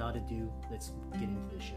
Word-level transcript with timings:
Without 0.00 0.16
ado, 0.16 0.50
let's 0.70 0.92
get 1.12 1.24
into 1.24 1.54
the 1.54 1.60
show. 1.62 1.76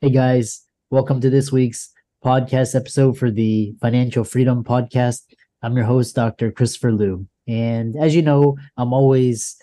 Hey 0.00 0.10
guys, 0.10 0.64
welcome 0.92 1.20
to 1.22 1.28
this 1.28 1.50
week's 1.50 1.90
podcast 2.24 2.76
episode 2.76 3.18
for 3.18 3.32
the 3.32 3.74
Financial 3.80 4.22
Freedom 4.22 4.62
Podcast. 4.62 5.22
I'm 5.60 5.74
your 5.74 5.86
host, 5.86 6.14
Dr. 6.14 6.52
Christopher 6.52 6.92
Liu. 6.92 7.26
And 7.48 7.96
as 8.00 8.14
you 8.14 8.22
know, 8.22 8.56
I'm 8.76 8.92
always 8.92 9.56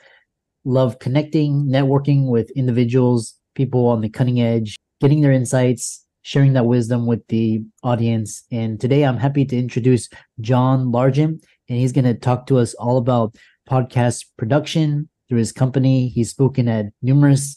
love 0.65 0.99
connecting, 0.99 1.67
networking 1.67 2.27
with 2.27 2.51
individuals, 2.51 3.35
people 3.55 3.85
on 3.85 4.01
the 4.01 4.09
cutting 4.09 4.41
edge, 4.41 4.75
getting 4.99 5.21
their 5.21 5.31
insights, 5.31 6.05
sharing 6.23 6.51
that 6.51 6.65
wisdom 6.65 7.05
with 7.05 7.25
the 7.29 7.63
audience. 7.81 8.43
And 8.51 8.77
today 8.77 9.05
I'm 9.05 9.17
happy 9.17 9.45
to 9.45 9.57
introduce 9.57 10.09
John 10.41 10.91
Largent, 10.91 11.45
and 11.69 11.79
he's 11.79 11.93
going 11.93 12.03
to 12.03 12.13
talk 12.13 12.45
to 12.47 12.57
us 12.57 12.73
all 12.73 12.97
about 12.97 13.37
podcast 13.69 14.25
production 14.37 15.07
through 15.29 15.37
his 15.37 15.53
company. 15.53 16.09
He's 16.09 16.31
spoken 16.31 16.67
at 16.67 16.87
numerous 17.01 17.55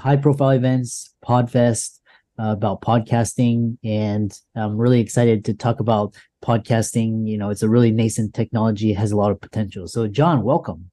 high 0.00 0.16
profile 0.16 0.50
events, 0.50 1.14
Podfest, 1.24 2.00
uh, 2.38 2.52
about 2.52 2.80
podcasting. 2.80 3.76
And 3.84 4.32
I'm 4.56 4.76
really 4.76 5.00
excited 5.00 5.44
to 5.44 5.54
talk 5.54 5.78
about 5.78 6.14
podcasting. 6.44 7.28
You 7.28 7.36
know, 7.36 7.50
it's 7.50 7.62
a 7.62 7.68
really 7.68 7.90
nascent 7.90 8.34
technology, 8.34 8.92
has 8.94 9.12
a 9.12 9.16
lot 9.16 9.30
of 9.30 9.40
potential. 9.40 9.86
So, 9.86 10.08
John, 10.08 10.42
welcome. 10.42 10.90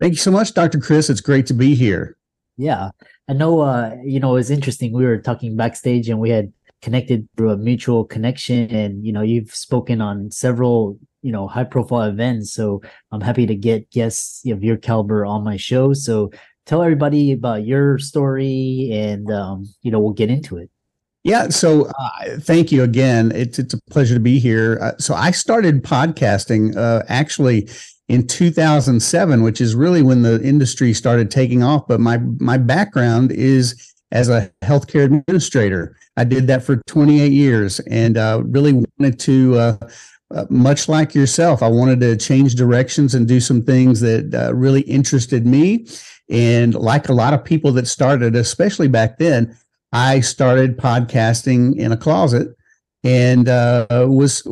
Thank 0.00 0.12
you 0.12 0.18
so 0.18 0.30
much, 0.30 0.52
Dr. 0.52 0.78
Chris. 0.78 1.08
It's 1.08 1.22
great 1.22 1.46
to 1.46 1.54
be 1.54 1.74
here. 1.74 2.18
Yeah. 2.58 2.90
I 3.28 3.32
know, 3.32 3.60
uh, 3.60 3.96
you 4.04 4.20
know, 4.20 4.36
it's 4.36 4.50
interesting. 4.50 4.92
We 4.92 5.04
were 5.04 5.18
talking 5.18 5.56
backstage 5.56 6.08
and 6.08 6.20
we 6.20 6.30
had 6.30 6.52
connected 6.82 7.26
through 7.36 7.50
a 7.50 7.56
mutual 7.56 8.04
connection. 8.04 8.70
And, 8.70 9.04
you 9.04 9.12
know, 9.12 9.22
you've 9.22 9.54
spoken 9.54 10.02
on 10.02 10.30
several, 10.30 10.98
you 11.22 11.32
know, 11.32 11.48
high 11.48 11.64
profile 11.64 12.02
events. 12.02 12.52
So 12.52 12.82
I'm 13.12 13.22
happy 13.22 13.46
to 13.46 13.54
get 13.54 13.90
guests 13.90 14.44
of 14.46 14.62
your 14.62 14.76
caliber 14.76 15.24
on 15.24 15.42
my 15.42 15.56
show. 15.56 15.94
So 15.94 16.30
tell 16.66 16.82
everybody 16.82 17.32
about 17.32 17.64
your 17.64 17.98
story 17.98 18.90
and 18.92 19.30
um, 19.30 19.66
you 19.82 19.90
know 19.90 20.00
we'll 20.00 20.12
get 20.12 20.30
into 20.30 20.58
it. 20.58 20.70
Yeah 21.24 21.48
so 21.48 21.86
uh, 21.86 22.38
thank 22.40 22.70
you 22.70 22.82
again. 22.82 23.32
It's, 23.34 23.58
it's 23.58 23.74
a 23.74 23.80
pleasure 23.90 24.14
to 24.14 24.20
be 24.20 24.38
here. 24.38 24.78
Uh, 24.80 24.92
so 24.98 25.14
i 25.14 25.30
started 25.30 25.82
podcasting 25.82 26.76
uh, 26.76 27.02
actually 27.08 27.68
in 28.08 28.26
2007 28.26 29.42
which 29.42 29.60
is 29.60 29.74
really 29.74 30.02
when 30.02 30.22
the 30.22 30.40
industry 30.42 30.92
started 30.92 31.30
taking 31.30 31.62
off 31.62 31.88
but 31.88 31.98
my 31.98 32.18
my 32.38 32.56
background 32.56 33.32
is 33.32 33.94
as 34.12 34.28
a 34.28 34.50
healthcare 34.62 35.04
administrator. 35.04 35.96
I 36.16 36.24
did 36.24 36.46
that 36.46 36.62
for 36.62 36.76
28 36.86 37.32
years 37.32 37.80
and 37.80 38.16
uh, 38.16 38.42
really 38.44 38.72
wanted 38.72 39.18
to 39.20 39.58
uh, 39.58 39.76
uh, 40.34 40.44
much 40.48 40.88
like 40.88 41.14
yourself, 41.14 41.62
I 41.62 41.68
wanted 41.68 42.00
to 42.00 42.16
change 42.16 42.54
directions 42.54 43.14
and 43.14 43.28
do 43.28 43.40
some 43.40 43.62
things 43.62 44.00
that 44.00 44.34
uh, 44.34 44.54
really 44.54 44.80
interested 44.82 45.46
me. 45.46 45.86
And 46.28 46.74
like 46.74 47.08
a 47.08 47.14
lot 47.14 47.34
of 47.34 47.44
people 47.44 47.72
that 47.72 47.86
started, 47.86 48.34
especially 48.34 48.88
back 48.88 49.18
then, 49.18 49.56
I 49.92 50.20
started 50.20 50.76
podcasting 50.76 51.76
in 51.76 51.92
a 51.92 51.96
closet 51.96 52.56
and 53.04 53.48
uh, 53.48 53.86
was 54.08 54.42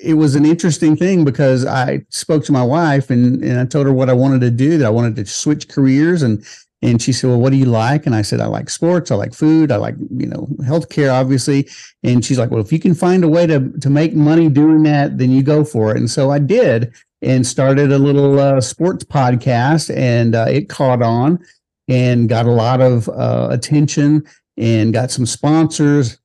it 0.00 0.14
was 0.14 0.36
an 0.36 0.46
interesting 0.46 0.96
thing 0.96 1.24
because 1.24 1.66
I 1.66 2.04
spoke 2.08 2.44
to 2.44 2.52
my 2.52 2.62
wife 2.62 3.10
and, 3.10 3.42
and 3.42 3.58
I 3.58 3.64
told 3.66 3.86
her 3.86 3.92
what 3.92 4.08
I 4.08 4.12
wanted 4.12 4.40
to 4.42 4.50
do 4.50 4.78
that 4.78 4.86
I 4.86 4.90
wanted 4.90 5.16
to 5.16 5.26
switch 5.26 5.68
careers 5.68 6.22
and 6.22 6.44
and 6.82 7.00
she 7.00 7.12
said, 7.12 7.28
Well, 7.28 7.40
what 7.40 7.50
do 7.50 7.56
you 7.56 7.66
like? 7.66 8.06
And 8.06 8.14
I 8.14 8.22
said, 8.22 8.40
I 8.40 8.46
like 8.46 8.70
sports, 8.70 9.10
I 9.10 9.14
like 9.14 9.34
food, 9.34 9.70
I 9.70 9.76
like, 9.76 9.96
you 10.16 10.26
know, 10.26 10.48
healthcare, 10.62 11.12
obviously. 11.12 11.68
And 12.02 12.24
she's 12.24 12.38
like, 12.38 12.50
Well, 12.50 12.60
if 12.60 12.72
you 12.72 12.78
can 12.78 12.94
find 12.94 13.24
a 13.24 13.28
way 13.28 13.46
to 13.46 13.70
to 13.80 13.90
make 13.90 14.14
money 14.14 14.48
doing 14.48 14.82
that, 14.84 15.18
then 15.18 15.30
you 15.30 15.42
go 15.42 15.64
for 15.64 15.90
it. 15.90 15.98
And 15.98 16.10
so 16.10 16.30
I 16.30 16.38
did 16.38 16.92
and 17.22 17.46
started 17.46 17.92
a 17.92 17.98
little 17.98 18.38
uh, 18.38 18.60
sports 18.60 19.04
podcast 19.04 19.94
and 19.94 20.34
uh, 20.34 20.46
it 20.48 20.68
caught 20.68 21.02
on 21.02 21.38
and 21.88 22.28
got 22.28 22.46
a 22.46 22.52
lot 22.52 22.80
of 22.80 23.08
uh, 23.10 23.48
attention 23.50 24.24
and 24.56 24.92
got 24.92 25.10
some 25.10 25.26
sponsors 25.26 26.19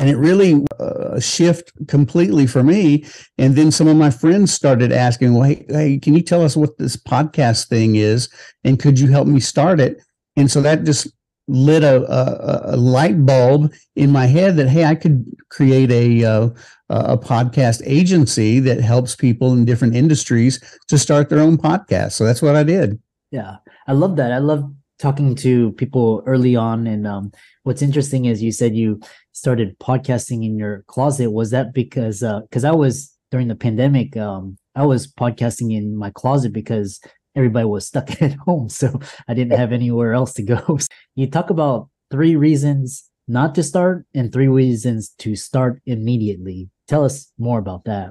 and 0.00 0.08
it 0.08 0.16
really 0.16 0.64
uh, 0.80 1.20
shift 1.20 1.72
completely 1.86 2.46
for 2.46 2.62
me. 2.62 3.04
And 3.38 3.54
then 3.54 3.70
some 3.70 3.86
of 3.86 3.96
my 3.96 4.10
friends 4.10 4.52
started 4.52 4.92
asking 4.92 5.34
well 5.34 5.44
hey, 5.44 5.64
hey 5.68 5.98
can 5.98 6.14
you 6.14 6.22
tell 6.22 6.42
us 6.42 6.56
what 6.56 6.78
this 6.78 6.96
podcast 6.96 7.68
thing 7.68 7.94
is? 7.96 8.28
And 8.64 8.80
could 8.80 8.98
you 8.98 9.08
help 9.08 9.28
me 9.28 9.38
start 9.38 9.78
it? 9.78 10.02
And 10.36 10.50
so 10.50 10.62
that 10.62 10.84
just 10.84 11.06
lit 11.48 11.84
a, 11.84 12.02
a, 12.10 12.74
a 12.74 12.76
light 12.76 13.26
bulb 13.26 13.72
in 13.96 14.10
my 14.10 14.24
head 14.24 14.56
that 14.56 14.68
hey 14.68 14.84
i 14.84 14.94
could 14.94 15.24
create 15.48 15.90
a 15.90 16.24
uh, 16.24 16.48
a 16.90 17.16
podcast 17.16 17.82
agency 17.84 18.58
that 18.60 18.80
helps 18.80 19.14
people 19.14 19.52
in 19.52 19.64
different 19.64 19.94
industries 19.94 20.58
to 20.88 20.98
start 20.98 21.28
their 21.28 21.38
own 21.38 21.56
podcast. 21.56 22.12
So 22.12 22.24
that's 22.24 22.42
what 22.42 22.56
i 22.56 22.64
did. 22.64 23.00
Yeah. 23.30 23.56
I 23.86 23.92
love 23.92 24.16
that. 24.16 24.32
I 24.32 24.38
love 24.38 24.70
talking 25.00 25.34
to 25.34 25.72
people 25.72 26.22
early 26.26 26.54
on 26.54 26.86
and 26.86 27.06
um, 27.06 27.32
what's 27.62 27.82
interesting 27.82 28.26
is 28.26 28.42
you 28.42 28.52
said 28.52 28.76
you 28.76 29.00
started 29.32 29.78
podcasting 29.78 30.44
in 30.44 30.58
your 30.58 30.84
closet. 30.86 31.30
Was 31.30 31.50
that 31.50 31.72
because 31.72 32.20
because 32.20 32.64
uh, 32.64 32.68
i 32.68 32.74
was 32.74 33.12
during 33.30 33.48
the 33.48 33.54
pandemic 33.54 34.16
um, 34.16 34.56
i 34.74 34.84
was 34.84 35.10
podcasting 35.10 35.74
in 35.74 35.96
my 35.96 36.10
closet 36.10 36.52
because 36.52 37.00
everybody 37.34 37.64
was 37.66 37.86
stuck 37.86 38.20
at 38.22 38.34
home 38.34 38.68
so 38.68 39.00
i 39.28 39.34
didn't 39.34 39.58
have 39.58 39.72
anywhere 39.72 40.12
else 40.12 40.32
to 40.34 40.42
go. 40.42 40.78
You 41.16 41.28
talk 41.28 41.50
about 41.50 41.88
three 42.10 42.36
reasons 42.36 43.04
not 43.26 43.54
to 43.54 43.62
start 43.62 44.06
and 44.14 44.32
three 44.32 44.48
reasons 44.48 45.10
to 45.18 45.36
start 45.36 45.80
immediately. 45.86 46.68
Tell 46.88 47.04
us 47.04 47.30
more 47.38 47.58
about 47.58 47.84
that. 47.84 48.10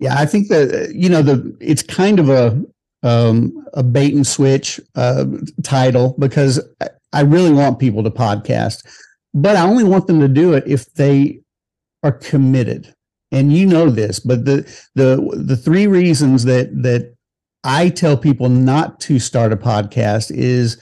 Yeah 0.00 0.16
i 0.18 0.26
think 0.26 0.48
that 0.48 0.92
you 0.94 1.08
know 1.08 1.22
the 1.22 1.56
it's 1.60 1.82
kind 1.82 2.18
of 2.18 2.28
a 2.28 2.60
um, 3.06 3.64
a 3.74 3.82
bait 3.82 4.14
and 4.14 4.26
switch 4.26 4.80
uh, 4.96 5.24
title 5.62 6.16
because 6.18 6.60
I 7.12 7.20
really 7.20 7.52
want 7.52 7.78
people 7.78 8.02
to 8.02 8.10
podcast, 8.10 8.84
but 9.32 9.56
I 9.56 9.62
only 9.62 9.84
want 9.84 10.08
them 10.08 10.20
to 10.20 10.28
do 10.28 10.54
it 10.54 10.64
if 10.66 10.92
they 10.94 11.40
are 12.02 12.12
committed. 12.12 12.92
And 13.30 13.52
you 13.52 13.66
know 13.66 13.90
this, 13.90 14.18
but 14.18 14.44
the 14.44 14.62
the 14.94 15.16
the 15.36 15.56
three 15.56 15.86
reasons 15.86 16.44
that 16.44 16.70
that 16.82 17.14
I 17.64 17.90
tell 17.90 18.16
people 18.16 18.48
not 18.48 19.00
to 19.00 19.18
start 19.18 19.52
a 19.52 19.56
podcast 19.56 20.30
is 20.30 20.80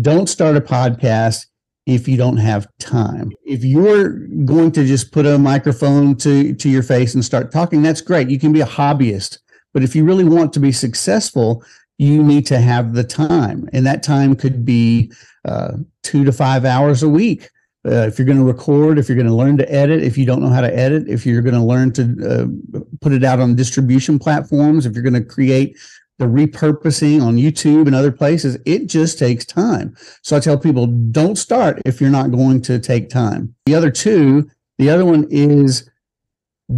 don't 0.00 0.28
start 0.28 0.56
a 0.56 0.60
podcast 0.60 1.46
if 1.86 2.08
you 2.08 2.16
don't 2.16 2.38
have 2.38 2.66
time. 2.80 3.30
If 3.44 3.64
you're 3.64 4.10
going 4.44 4.72
to 4.72 4.86
just 4.86 5.12
put 5.12 5.26
a 5.26 5.38
microphone 5.38 6.16
to 6.16 6.54
to 6.54 6.68
your 6.68 6.82
face 6.82 7.14
and 7.14 7.24
start 7.24 7.52
talking, 7.52 7.82
that's 7.82 8.00
great. 8.00 8.30
You 8.30 8.38
can 8.38 8.52
be 8.52 8.60
a 8.60 8.66
hobbyist. 8.66 9.38
But 9.72 9.82
if 9.82 9.96
you 9.96 10.04
really 10.04 10.24
want 10.24 10.52
to 10.54 10.60
be 10.60 10.72
successful, 10.72 11.64
you 11.98 12.22
need 12.22 12.46
to 12.46 12.58
have 12.58 12.94
the 12.94 13.04
time. 13.04 13.68
And 13.72 13.86
that 13.86 14.02
time 14.02 14.34
could 14.34 14.64
be 14.64 15.12
uh, 15.44 15.72
two 16.02 16.24
to 16.24 16.32
five 16.32 16.64
hours 16.64 17.02
a 17.02 17.08
week. 17.08 17.48
Uh, 17.84 18.06
if 18.06 18.18
you're 18.18 18.26
going 18.26 18.38
to 18.38 18.44
record, 18.44 18.98
if 18.98 19.08
you're 19.08 19.16
going 19.16 19.26
to 19.26 19.34
learn 19.34 19.56
to 19.56 19.72
edit, 19.72 20.02
if 20.02 20.16
you 20.16 20.24
don't 20.24 20.40
know 20.40 20.48
how 20.48 20.60
to 20.60 20.76
edit, 20.76 21.08
if 21.08 21.26
you're 21.26 21.42
going 21.42 21.54
to 21.54 21.62
learn 21.62 21.92
to 21.92 22.02
uh, 22.24 22.78
put 23.00 23.12
it 23.12 23.24
out 23.24 23.40
on 23.40 23.56
distribution 23.56 24.18
platforms, 24.18 24.86
if 24.86 24.94
you're 24.94 25.02
going 25.02 25.12
to 25.14 25.24
create 25.24 25.76
the 26.18 26.26
repurposing 26.26 27.20
on 27.20 27.36
YouTube 27.36 27.86
and 27.86 27.96
other 27.96 28.12
places, 28.12 28.56
it 28.66 28.86
just 28.86 29.18
takes 29.18 29.44
time. 29.44 29.96
So 30.22 30.36
I 30.36 30.40
tell 30.40 30.56
people 30.56 30.86
don't 30.86 31.36
start 31.36 31.82
if 31.84 32.00
you're 32.00 32.10
not 32.10 32.30
going 32.30 32.62
to 32.62 32.78
take 32.78 33.10
time. 33.10 33.54
The 33.66 33.74
other 33.74 33.90
two, 33.90 34.48
the 34.78 34.88
other 34.88 35.04
one 35.04 35.26
is 35.30 35.90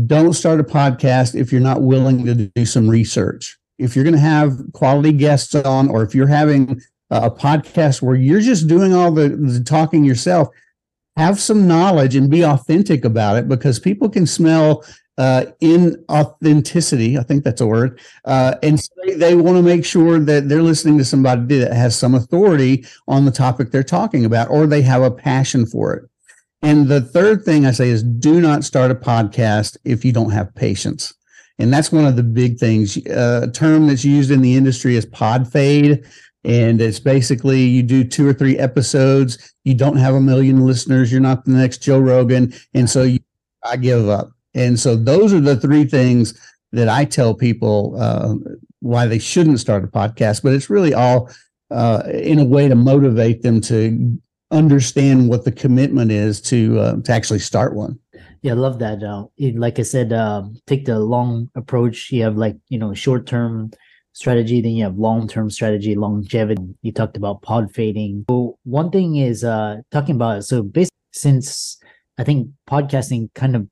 don't 0.07 0.33
start 0.33 0.61
a 0.61 0.65
podcast 0.65 1.39
if 1.39 1.53
you're 1.53 1.61
not 1.61 1.83
willing 1.83 2.25
to 2.27 2.35
do 2.35 2.67
some 2.67 2.89
research. 2.89 3.59
if 3.79 3.95
you're 3.95 4.05
going 4.05 4.15
to 4.15 4.21
have 4.21 4.59
quality 4.73 5.13
guests 5.13 5.55
on, 5.55 5.89
or 5.89 6.03
if 6.03 6.15
you're 6.15 6.27
having 6.27 6.81
a 7.11 7.31
podcast 7.31 8.03
where 8.03 8.17
you're 8.17 8.41
just 8.41 8.67
doing 8.67 8.95
all 8.95 9.11
the, 9.11 9.29
the 9.29 9.63
talking 9.63 10.05
yourself, 10.05 10.49
have 11.17 11.41
some 11.41 11.67
knowledge 11.69 12.17
and 12.17 12.31
be 12.31 12.45
authentic 12.45 13.05
about 13.05 13.37
it 13.37 13.49
because 13.49 13.79
people 13.79 14.09
can 14.09 14.27
smell 14.27 14.85
uh, 15.17 15.45
in 15.61 16.05
authenticity. 16.11 17.17
I 17.17 17.23
think 17.23 17.45
that's 17.45 17.61
a 17.61 17.67
word. 17.67 18.01
Uh, 18.25 18.55
and 18.65 18.81
so 18.81 18.91
they, 19.05 19.15
they 19.15 19.35
want 19.37 19.57
to 19.57 19.63
make 19.63 19.85
sure 19.85 20.19
that 20.19 20.49
they're 20.49 20.63
listening 20.63 20.99
to 20.99 21.05
somebody 21.05 21.59
that 21.59 21.73
has 21.73 21.97
some 21.97 22.17
authority 22.17 22.85
on 23.07 23.25
the 23.25 23.31
topic 23.31 23.71
they're 23.71 23.85
talking 23.85 24.25
about, 24.25 24.51
or 24.51 24.67
they 24.67 24.83
have 24.83 25.03
a 25.03 25.11
passion 25.11 25.67
for 25.67 25.95
it. 25.95 26.11
And 26.65 26.89
the 26.89 27.03
third 27.03 27.45
thing 27.45 27.67
I 27.67 27.73
say 27.73 27.91
is 27.91 28.03
do 28.03 28.41
not 28.41 28.65
start 28.65 28.91
a 28.91 28.95
podcast 28.95 29.77
if 29.85 30.03
you 30.03 30.13
don't 30.13 30.31
have 30.31 30.55
patience. 30.55 31.13
And 31.59 31.71
that's 31.71 31.93
one 31.93 32.07
of 32.07 32.17
the 32.17 32.23
big 32.23 32.59
things. 32.59 32.97
Uh, 33.07 33.43
a 33.45 33.51
term 33.51 33.87
that's 33.87 34.03
used 34.03 34.31
in 34.31 34.41
the 34.41 34.57
industry 34.57 34.97
is 34.97 35.05
pod 35.05 35.47
fade. 35.47 36.07
And 36.43 36.81
it's 36.81 36.99
basically 36.99 37.61
you 37.61 37.83
do 37.83 38.03
two 38.03 38.27
or 38.27 38.33
three 38.33 38.59
episodes, 38.59 39.55
you 39.65 39.75
don't 39.75 39.99
have 39.99 40.15
a 40.15 40.21
million 40.21 40.65
listeners, 40.65 41.13
you're 41.13 41.21
not 41.21 41.45
the 41.45 41.53
next 41.53 41.83
Joe 41.83 42.01
Rogan. 42.01 42.55
And 42.73 42.89
so 42.89 43.03
you, 43.03 43.19
I 43.63 43.77
give 43.77 44.09
up. 44.09 44.31
And 44.55 44.81
so 44.81 44.97
those 44.97 45.35
are 45.35 45.41
the 45.41 45.57
three 45.57 45.85
things 45.85 46.33
that 46.73 46.89
I 46.89 47.05
tell 47.05 47.35
people 47.35 47.95
uh, 47.99 48.37
why 48.81 49.07
they 49.07 49.19
shouldn't 49.19 49.61
start 49.61 49.85
a 49.85 49.89
podcast. 49.89 50.43
But 50.43 50.55
it's 50.55 50.71
really 50.71 50.95
all 50.95 51.31
uh, 51.71 52.05
in 52.07 52.39
a 52.39 52.45
way 52.45 52.69
to 52.69 52.75
motivate 52.75 53.43
them 53.43 53.61
to 53.63 54.19
understand 54.55 55.29
what 55.29 55.45
the 55.45 55.53
commitment 55.53 56.11
is 56.11 56.41
to 56.43 56.79
uh, 56.79 56.97
to 57.03 57.13
actually 57.13 57.41
start 57.41 57.75
one. 57.75 57.99
Yeah, 58.43 58.53
I 58.53 58.57
love 58.57 58.79
that. 58.79 59.03
Uh, 59.03 59.27
like 59.55 59.79
I 59.79 59.83
said, 59.83 60.13
uh, 60.13 60.45
take 60.67 60.85
the 60.85 60.99
long 60.99 61.51
approach. 61.55 62.13
You 62.13 62.23
have 62.23 62.37
like 62.37 62.57
you 62.69 62.79
know 62.79 62.95
short 62.95 63.27
term 63.27 63.71
strategy, 64.13 64.61
then 64.61 64.73
you 64.73 64.85
have 64.85 64.97
long 64.97 65.29
term 65.29 65.51
strategy, 65.51 65.95
longevity. 65.95 66.75
You 66.83 66.93
talked 66.93 67.17
about 67.17 67.43
pod 67.43 67.73
fading. 67.73 68.25
So 68.31 68.59
one 68.65 68.91
thing 68.91 69.17
is 69.17 69.45
uh, 69.45 69.79
talking 69.91 70.15
about 70.15 70.45
so 70.45 70.63
basically 70.63 70.91
since 71.13 71.79
I 72.19 72.25
think 72.25 72.49
podcasting 72.69 73.33
kind 73.35 73.57
of 73.57 73.69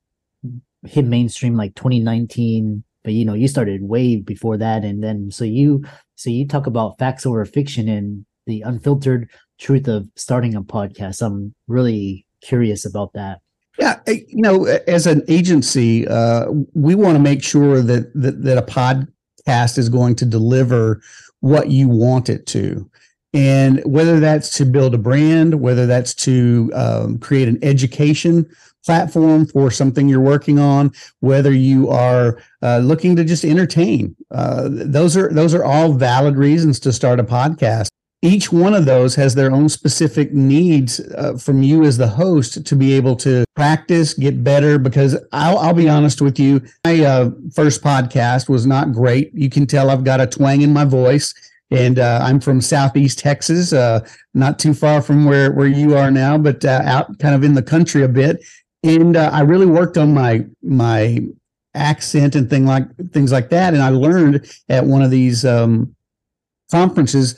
hit 0.84 1.04
mainstream 1.04 1.56
like 1.56 1.74
2019 1.76 2.82
but 3.04 3.12
you 3.12 3.24
know 3.24 3.34
you 3.34 3.46
started 3.46 3.82
way 3.82 4.16
before 4.16 4.56
that 4.56 4.84
and 4.84 5.02
then 5.02 5.30
so 5.30 5.44
you 5.44 5.84
so 6.16 6.28
you 6.28 6.46
talk 6.46 6.66
about 6.66 6.98
facts 6.98 7.24
over 7.24 7.44
fiction 7.44 7.88
and 7.88 8.26
the 8.46 8.62
unfiltered 8.62 9.30
truth 9.62 9.86
of 9.86 10.08
starting 10.16 10.54
a 10.56 10.62
podcast 10.62 11.22
i'm 11.22 11.54
really 11.68 12.26
curious 12.42 12.84
about 12.84 13.12
that 13.12 13.40
yeah 13.78 14.00
you 14.08 14.42
know 14.42 14.64
as 14.88 15.06
an 15.06 15.22
agency 15.28 16.06
uh, 16.08 16.46
we 16.74 16.94
want 16.94 17.14
to 17.14 17.22
make 17.22 17.42
sure 17.42 17.80
that, 17.80 18.12
that 18.14 18.42
that 18.42 18.58
a 18.58 18.62
podcast 18.62 19.78
is 19.78 19.88
going 19.88 20.16
to 20.16 20.26
deliver 20.26 21.00
what 21.40 21.70
you 21.70 21.88
want 21.88 22.28
it 22.28 22.44
to 22.46 22.90
and 23.34 23.80
whether 23.84 24.18
that's 24.18 24.50
to 24.56 24.66
build 24.66 24.94
a 24.94 24.98
brand 24.98 25.60
whether 25.60 25.86
that's 25.86 26.12
to 26.12 26.70
um, 26.74 27.18
create 27.18 27.46
an 27.46 27.58
education 27.62 28.44
platform 28.84 29.46
for 29.46 29.70
something 29.70 30.08
you're 30.08 30.20
working 30.20 30.58
on, 30.58 30.92
whether 31.20 31.52
you 31.52 31.88
are 31.88 32.42
uh, 32.62 32.78
looking 32.78 33.14
to 33.14 33.24
just 33.24 33.44
entertain. 33.44 34.16
Uh, 34.32 34.68
those 34.68 35.16
are 35.16 35.32
those 35.32 35.54
are 35.54 35.64
all 35.64 35.92
valid 35.92 36.36
reasons 36.36 36.80
to 36.80 36.92
start 36.92 37.20
a 37.20 37.24
podcast. 37.24 37.88
Each 38.22 38.52
one 38.52 38.72
of 38.72 38.84
those 38.84 39.16
has 39.16 39.34
their 39.34 39.50
own 39.52 39.68
specific 39.68 40.32
needs 40.32 41.00
uh, 41.00 41.36
from 41.36 41.62
you 41.62 41.82
as 41.82 41.98
the 41.98 42.06
host 42.06 42.64
to 42.64 42.76
be 42.76 42.92
able 42.92 43.16
to 43.16 43.44
practice, 43.56 44.14
get 44.14 44.44
better. 44.44 44.78
Because 44.78 45.16
I'll, 45.32 45.58
I'll 45.58 45.74
be 45.74 45.88
honest 45.88 46.20
with 46.20 46.38
you, 46.38 46.62
my 46.84 47.00
uh, 47.00 47.30
first 47.54 47.82
podcast 47.82 48.48
was 48.48 48.64
not 48.64 48.92
great. 48.92 49.32
You 49.34 49.50
can 49.50 49.66
tell 49.66 49.90
I've 49.90 50.04
got 50.04 50.20
a 50.20 50.26
twang 50.26 50.62
in 50.62 50.72
my 50.72 50.84
voice 50.84 51.34
and 51.70 51.98
uh, 51.98 52.20
I'm 52.22 52.38
from 52.38 52.60
Southeast 52.60 53.18
Texas, 53.18 53.72
uh, 53.72 54.06
not 54.34 54.58
too 54.58 54.74
far 54.74 55.02
from 55.02 55.24
where 55.24 55.50
where 55.52 55.66
you 55.66 55.96
are 55.96 56.10
now, 56.10 56.38
but 56.38 56.64
uh, 56.64 56.82
out 56.84 57.18
kind 57.18 57.34
of 57.34 57.42
in 57.42 57.54
the 57.54 57.62
country 57.62 58.02
a 58.02 58.08
bit 58.08 58.40
and 58.82 59.16
uh, 59.16 59.30
I 59.32 59.40
really 59.40 59.66
worked 59.66 59.96
on 59.96 60.12
my 60.12 60.44
my 60.62 61.20
accent 61.74 62.34
and 62.34 62.50
thing 62.50 62.66
like 62.66 62.84
things 63.12 63.32
like 63.32 63.50
that. 63.50 63.74
And 63.74 63.82
I 63.82 63.88
learned 63.90 64.46
at 64.68 64.84
one 64.84 65.02
of 65.02 65.10
these 65.10 65.44
um, 65.44 65.94
conferences, 66.70 67.34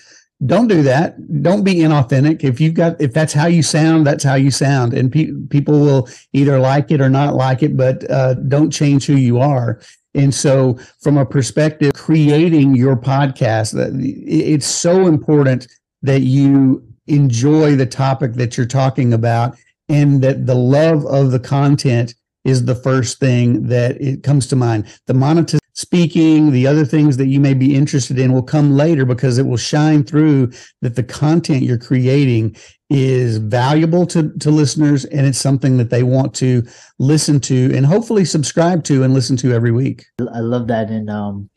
don't 0.46 0.68
do 0.68 0.82
that. 0.82 1.42
Don't 1.42 1.64
be 1.64 1.76
inauthentic. 1.76 2.42
If 2.44 2.60
you've 2.60 2.74
got 2.74 3.00
if 3.00 3.12
that's 3.12 3.32
how 3.32 3.46
you 3.46 3.62
sound, 3.62 4.06
that's 4.06 4.24
how 4.24 4.34
you 4.34 4.50
sound, 4.50 4.92
and 4.92 5.10
pe- 5.10 5.32
people 5.48 5.80
will 5.80 6.08
either 6.32 6.58
like 6.58 6.90
it 6.90 7.00
or 7.00 7.08
not 7.08 7.34
like 7.34 7.62
it. 7.62 7.76
But 7.76 8.08
uh, 8.10 8.34
don't 8.34 8.70
change 8.70 9.06
who 9.06 9.16
you 9.16 9.38
are. 9.38 9.80
And 10.14 10.34
so, 10.34 10.78
from 11.00 11.16
a 11.16 11.26
perspective, 11.26 11.92
creating 11.94 12.74
your 12.74 12.96
podcast, 12.96 13.74
it's 14.00 14.66
so 14.66 15.06
important 15.06 15.66
that 16.02 16.20
you 16.20 16.86
enjoy 17.06 17.76
the 17.76 17.86
topic 17.86 18.34
that 18.34 18.56
you're 18.56 18.66
talking 18.66 19.12
about 19.12 19.56
and 19.88 20.22
that 20.22 20.46
the 20.46 20.54
love 20.54 21.04
of 21.06 21.30
the 21.30 21.40
content 21.40 22.14
is 22.44 22.64
the 22.64 22.74
first 22.74 23.18
thing 23.18 23.68
that 23.68 24.00
it 24.00 24.22
comes 24.22 24.46
to 24.48 24.56
mind. 24.56 24.86
The 25.06 25.14
monetization 25.14 25.60
speaking, 25.74 26.50
the 26.50 26.66
other 26.66 26.84
things 26.84 27.16
that 27.18 27.26
you 27.26 27.40
may 27.40 27.54
be 27.54 27.74
interested 27.74 28.18
in 28.18 28.32
will 28.32 28.42
come 28.42 28.72
later 28.72 29.04
because 29.04 29.38
it 29.38 29.46
will 29.46 29.56
shine 29.56 30.02
through 30.04 30.52
that 30.80 30.96
the 30.96 31.02
content 31.02 31.62
you're 31.62 31.78
creating 31.78 32.56
is 32.90 33.38
valuable 33.38 34.06
to, 34.06 34.30
to 34.38 34.50
listeners 34.50 35.04
and 35.06 35.26
it's 35.26 35.38
something 35.38 35.76
that 35.76 35.90
they 35.90 36.02
want 36.02 36.34
to 36.34 36.62
listen 36.98 37.40
to 37.40 37.74
and 37.74 37.84
hopefully 37.84 38.24
subscribe 38.24 38.84
to 38.84 39.02
and 39.02 39.12
listen 39.12 39.36
to 39.36 39.52
every 39.52 39.72
week. 39.72 40.04
I 40.32 40.40
love 40.40 40.68
that. 40.68 40.90
And 40.90 41.10
um, 41.10 41.50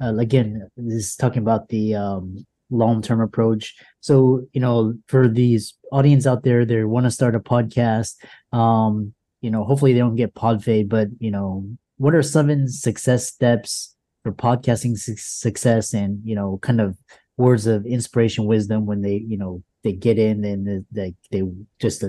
uh, 0.00 0.16
again, 0.16 0.68
this 0.76 0.94
is 0.94 1.16
talking 1.16 1.42
about 1.42 1.68
the 1.68 1.94
um, 1.94 2.46
long-term 2.70 3.20
approach 3.20 3.76
so 4.00 4.44
you 4.52 4.60
know 4.60 4.94
for 5.06 5.28
these 5.28 5.74
audience 5.92 6.26
out 6.26 6.42
there 6.42 6.64
they 6.64 6.82
want 6.82 7.06
to 7.06 7.10
start 7.12 7.36
a 7.36 7.40
podcast 7.40 8.16
um 8.52 9.14
you 9.40 9.50
know 9.50 9.62
hopefully 9.62 9.92
they 9.92 10.00
don't 10.00 10.16
get 10.16 10.34
pod 10.34 10.64
fade 10.64 10.88
but 10.88 11.08
you 11.20 11.30
know 11.30 11.64
what 11.96 12.14
are 12.14 12.22
seven 12.22 12.68
success 12.68 13.28
steps 13.28 13.94
for 14.22 14.32
podcasting 14.32 14.96
su- 14.96 15.14
success 15.16 15.94
and 15.94 16.20
you 16.24 16.34
know 16.34 16.58
kind 16.62 16.80
of 16.80 16.96
words 17.36 17.66
of 17.66 17.86
inspiration 17.86 18.46
wisdom 18.46 18.86
when 18.86 19.02
they 19.02 19.24
you 19.26 19.36
know 19.36 19.62
they 19.84 19.92
get 19.92 20.18
in 20.18 20.44
and 20.44 20.84
they 20.90 21.14
they 21.30 21.42
just 21.80 22.02
uh, 22.02 22.08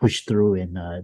push 0.00 0.24
through 0.26 0.54
and 0.54 0.76
uh, 0.76 1.00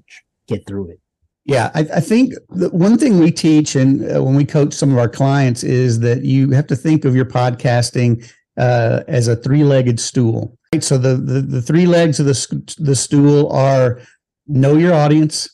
get 0.47 0.67
through 0.67 0.91
it 0.91 1.01
yeah, 1.47 1.71
I, 1.75 1.81
I, 1.97 2.01
think 2.01 2.35
the 2.51 2.69
one 2.69 2.99
thing 2.99 3.19
we 3.19 3.33
teach 3.33 3.75
and 3.75 4.03
uh, 4.05 4.23
when 4.23 4.35
we 4.35 4.45
coach 4.45 4.75
some 4.75 4.93
of 4.93 4.99
our 4.99 5.09
clients 5.09 5.65
is 5.65 6.01
that 6.01 6.23
you 6.23 6.51
have 6.51 6.67
to 6.69 6.77
think 6.77 7.05
of 7.05 7.17
your 7.17 7.25
podcasting 7.25 8.31
uh, 8.59 9.03
as 9.09 9.27
a 9.27 9.37
three-legged 9.37 9.99
stool. 9.99 10.57
Right? 10.73 10.85
So 10.85 10.99
the, 10.99 11.17
the 11.17 11.41
the 11.41 11.63
three 11.63 11.87
legs 11.87 12.21
of 12.21 12.27
the 12.27 12.75
the 12.79 12.95
stool 12.95 13.51
are 13.51 14.01
know 14.47 14.77
your 14.77 14.95
audience. 14.95 15.49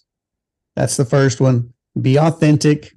That's 0.74 0.96
the 0.96 1.04
first 1.04 1.40
one. 1.40 1.72
Be 2.00 2.18
authentic. 2.18 2.92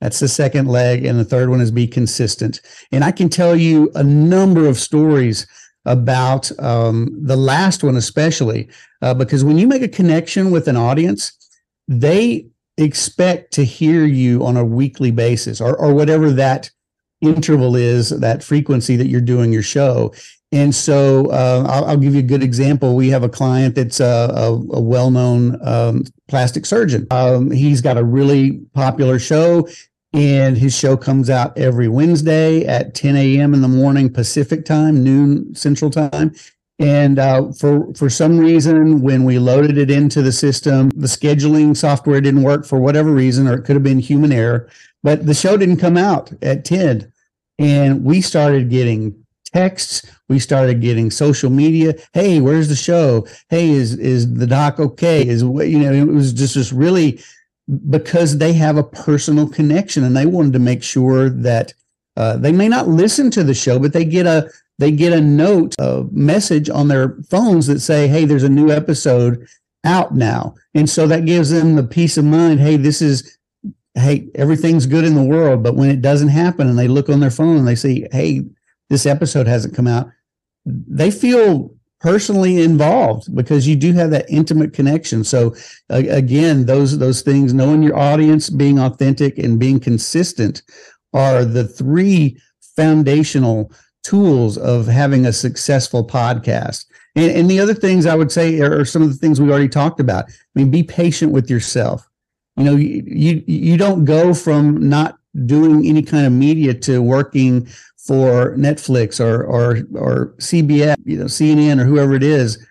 That's 0.00 0.20
the 0.20 0.28
second 0.28 0.68
leg, 0.68 1.06
and 1.06 1.18
the 1.18 1.24
third 1.24 1.48
one 1.48 1.60
is 1.60 1.70
be 1.70 1.86
consistent. 1.86 2.60
And 2.92 3.02
I 3.02 3.12
can 3.12 3.28
tell 3.28 3.56
you 3.56 3.90
a 3.94 4.02
number 4.02 4.66
of 4.66 4.78
stories 4.78 5.46
about 5.86 6.50
um, 6.60 7.16
the 7.22 7.36
last 7.36 7.82
one, 7.82 7.96
especially 7.96 8.68
uh, 9.02 9.14
because 9.14 9.44
when 9.44 9.56
you 9.56 9.66
make 9.66 9.82
a 9.82 9.88
connection 9.88 10.50
with 10.50 10.68
an 10.68 10.76
audience, 10.76 11.32
they 11.88 12.46
expect 12.76 13.52
to 13.54 13.64
hear 13.64 14.04
you 14.04 14.44
on 14.44 14.56
a 14.56 14.64
weekly 14.64 15.10
basis 15.10 15.60
or, 15.60 15.76
or 15.76 15.94
whatever 15.94 16.30
that 16.30 16.70
interval 17.22 17.76
is 17.76 18.10
that 18.10 18.42
frequency 18.42 18.96
that 18.96 19.06
you're 19.06 19.20
doing 19.20 19.52
your 19.52 19.62
show. 19.62 20.12
And 20.52 20.74
so 20.74 21.26
uh, 21.30 21.66
I'll, 21.68 21.84
I'll, 21.86 21.96
give 21.96 22.14
you 22.14 22.20
a 22.20 22.22
good 22.22 22.42
example. 22.42 22.94
We 22.94 23.08
have 23.08 23.22
a 23.22 23.28
client 23.28 23.74
that's 23.74 24.00
a, 24.00 24.30
a, 24.34 24.52
a 24.52 24.80
well-known 24.80 25.58
um, 25.66 26.04
plastic 26.28 26.66
surgeon. 26.66 27.06
Um, 27.10 27.50
he's 27.50 27.80
got 27.80 27.96
a 27.96 28.04
really 28.04 28.58
popular 28.74 29.18
show, 29.18 29.68
and 30.12 30.56
his 30.56 30.76
show 30.76 30.96
comes 30.96 31.30
out 31.30 31.56
every 31.58 31.88
Wednesday 31.88 32.64
at 32.66 32.94
10 32.94 33.16
a.m. 33.16 33.54
in 33.54 33.62
the 33.62 33.68
morning 33.68 34.12
Pacific 34.12 34.64
time, 34.64 35.02
noon 35.02 35.54
Central 35.54 35.90
time. 35.90 36.34
And 36.78 37.18
uh, 37.18 37.52
for 37.52 37.92
for 37.94 38.10
some 38.10 38.38
reason, 38.38 39.00
when 39.00 39.24
we 39.24 39.38
loaded 39.38 39.78
it 39.78 39.90
into 39.90 40.20
the 40.20 40.32
system, 40.32 40.90
the 40.90 41.06
scheduling 41.06 41.74
software 41.74 42.20
didn't 42.20 42.42
work 42.42 42.66
for 42.66 42.78
whatever 42.78 43.10
reason, 43.12 43.48
or 43.48 43.54
it 43.54 43.64
could 43.64 43.76
have 43.76 43.82
been 43.82 43.98
human 43.98 44.30
error. 44.30 44.68
But 45.02 45.24
the 45.24 45.34
show 45.34 45.56
didn't 45.56 45.78
come 45.78 45.96
out 45.96 46.32
at 46.42 46.64
10. 46.64 47.10
And 47.58 48.04
we 48.04 48.20
started 48.20 48.68
getting 48.68 49.25
texts. 49.56 50.02
We 50.28 50.38
started 50.38 50.82
getting 50.82 51.10
social 51.10 51.50
media. 51.50 51.94
Hey, 52.12 52.40
where's 52.40 52.68
the 52.68 52.76
show? 52.76 53.26
Hey, 53.48 53.70
is 53.70 53.98
is 53.98 54.34
the 54.34 54.46
doc 54.46 54.78
okay? 54.78 55.26
Is 55.26 55.44
what 55.44 55.68
you 55.68 55.78
know, 55.78 55.92
it 55.92 56.06
was 56.06 56.32
just 56.32 56.54
just 56.54 56.72
really 56.72 57.20
because 57.88 58.36
they 58.36 58.52
have 58.52 58.76
a 58.76 58.84
personal 58.84 59.48
connection 59.48 60.04
and 60.04 60.16
they 60.16 60.26
wanted 60.26 60.52
to 60.52 60.58
make 60.58 60.82
sure 60.82 61.30
that 61.30 61.72
uh, 62.16 62.36
they 62.36 62.52
may 62.52 62.68
not 62.68 62.88
listen 62.88 63.30
to 63.30 63.42
the 63.42 63.54
show, 63.54 63.78
but 63.78 63.92
they 63.92 64.04
get 64.04 64.26
a 64.26 64.50
they 64.78 64.90
get 64.90 65.14
a 65.14 65.20
note, 65.20 65.74
a 65.78 66.04
message 66.12 66.68
on 66.68 66.88
their 66.88 67.16
phones 67.30 67.66
that 67.66 67.80
say, 67.80 68.08
"Hey, 68.08 68.26
there's 68.26 68.42
a 68.42 68.48
new 68.50 68.70
episode 68.70 69.46
out 69.84 70.14
now," 70.14 70.54
and 70.74 70.88
so 70.88 71.06
that 71.06 71.24
gives 71.24 71.50
them 71.50 71.76
the 71.76 71.82
peace 71.82 72.18
of 72.18 72.26
mind. 72.26 72.60
Hey, 72.60 72.76
this 72.76 73.00
is 73.00 73.38
hey, 73.94 74.28
everything's 74.34 74.84
good 74.84 75.04
in 75.04 75.14
the 75.14 75.24
world, 75.24 75.62
but 75.62 75.74
when 75.74 75.88
it 75.88 76.02
doesn't 76.02 76.28
happen 76.28 76.68
and 76.68 76.78
they 76.78 76.88
look 76.88 77.08
on 77.08 77.20
their 77.20 77.30
phone 77.30 77.56
and 77.56 77.66
they 77.66 77.74
see, 77.74 78.06
hey, 78.12 78.42
this 78.90 79.06
episode 79.06 79.46
hasn't 79.46 79.74
come 79.74 79.86
out, 79.86 80.10
they 80.64 81.10
feel 81.10 81.74
personally 82.00 82.62
involved 82.62 83.34
because 83.34 83.66
you 83.66 83.74
do 83.76 83.92
have 83.92 84.10
that 84.10 84.28
intimate 84.28 84.72
connection. 84.72 85.24
So 85.24 85.54
uh, 85.90 86.02
again, 86.08 86.66
those 86.66 86.98
those 86.98 87.22
things, 87.22 87.54
knowing 87.54 87.82
your 87.82 87.98
audience, 87.98 88.50
being 88.50 88.78
authentic, 88.78 89.38
and 89.38 89.58
being 89.58 89.80
consistent, 89.80 90.62
are 91.12 91.44
the 91.44 91.66
three 91.66 92.38
foundational 92.76 93.72
tools 94.04 94.56
of 94.58 94.86
having 94.86 95.26
a 95.26 95.32
successful 95.32 96.06
podcast. 96.06 96.84
And, 97.16 97.32
and 97.32 97.50
the 97.50 97.58
other 97.58 97.74
things 97.74 98.06
I 98.06 98.14
would 98.14 98.30
say 98.30 98.60
are 98.60 98.84
some 98.84 99.02
of 99.02 99.08
the 99.08 99.16
things 99.16 99.40
we 99.40 99.50
already 99.50 99.68
talked 99.68 100.00
about. 100.00 100.26
I 100.28 100.32
mean, 100.54 100.70
be 100.70 100.82
patient 100.82 101.32
with 101.32 101.50
yourself. 101.50 102.08
You 102.56 102.64
know, 102.64 102.76
you 102.76 103.02
you, 103.06 103.42
you 103.46 103.76
don't 103.76 104.04
go 104.04 104.34
from 104.34 104.88
not 104.88 105.18
doing 105.44 105.86
any 105.86 106.02
kind 106.02 106.26
of 106.26 106.32
media 106.32 106.72
to 106.72 107.02
working 107.02 107.68
for 108.06 108.54
Netflix 108.56 109.18
or 109.20 109.44
or 109.44 109.78
or 109.94 110.34
CBS, 110.38 110.96
you 111.04 111.18
know, 111.18 111.24
CNN 111.24 111.80
or 111.80 111.84
whoever 111.84 112.14
it 112.14 112.22
is, 112.22 112.64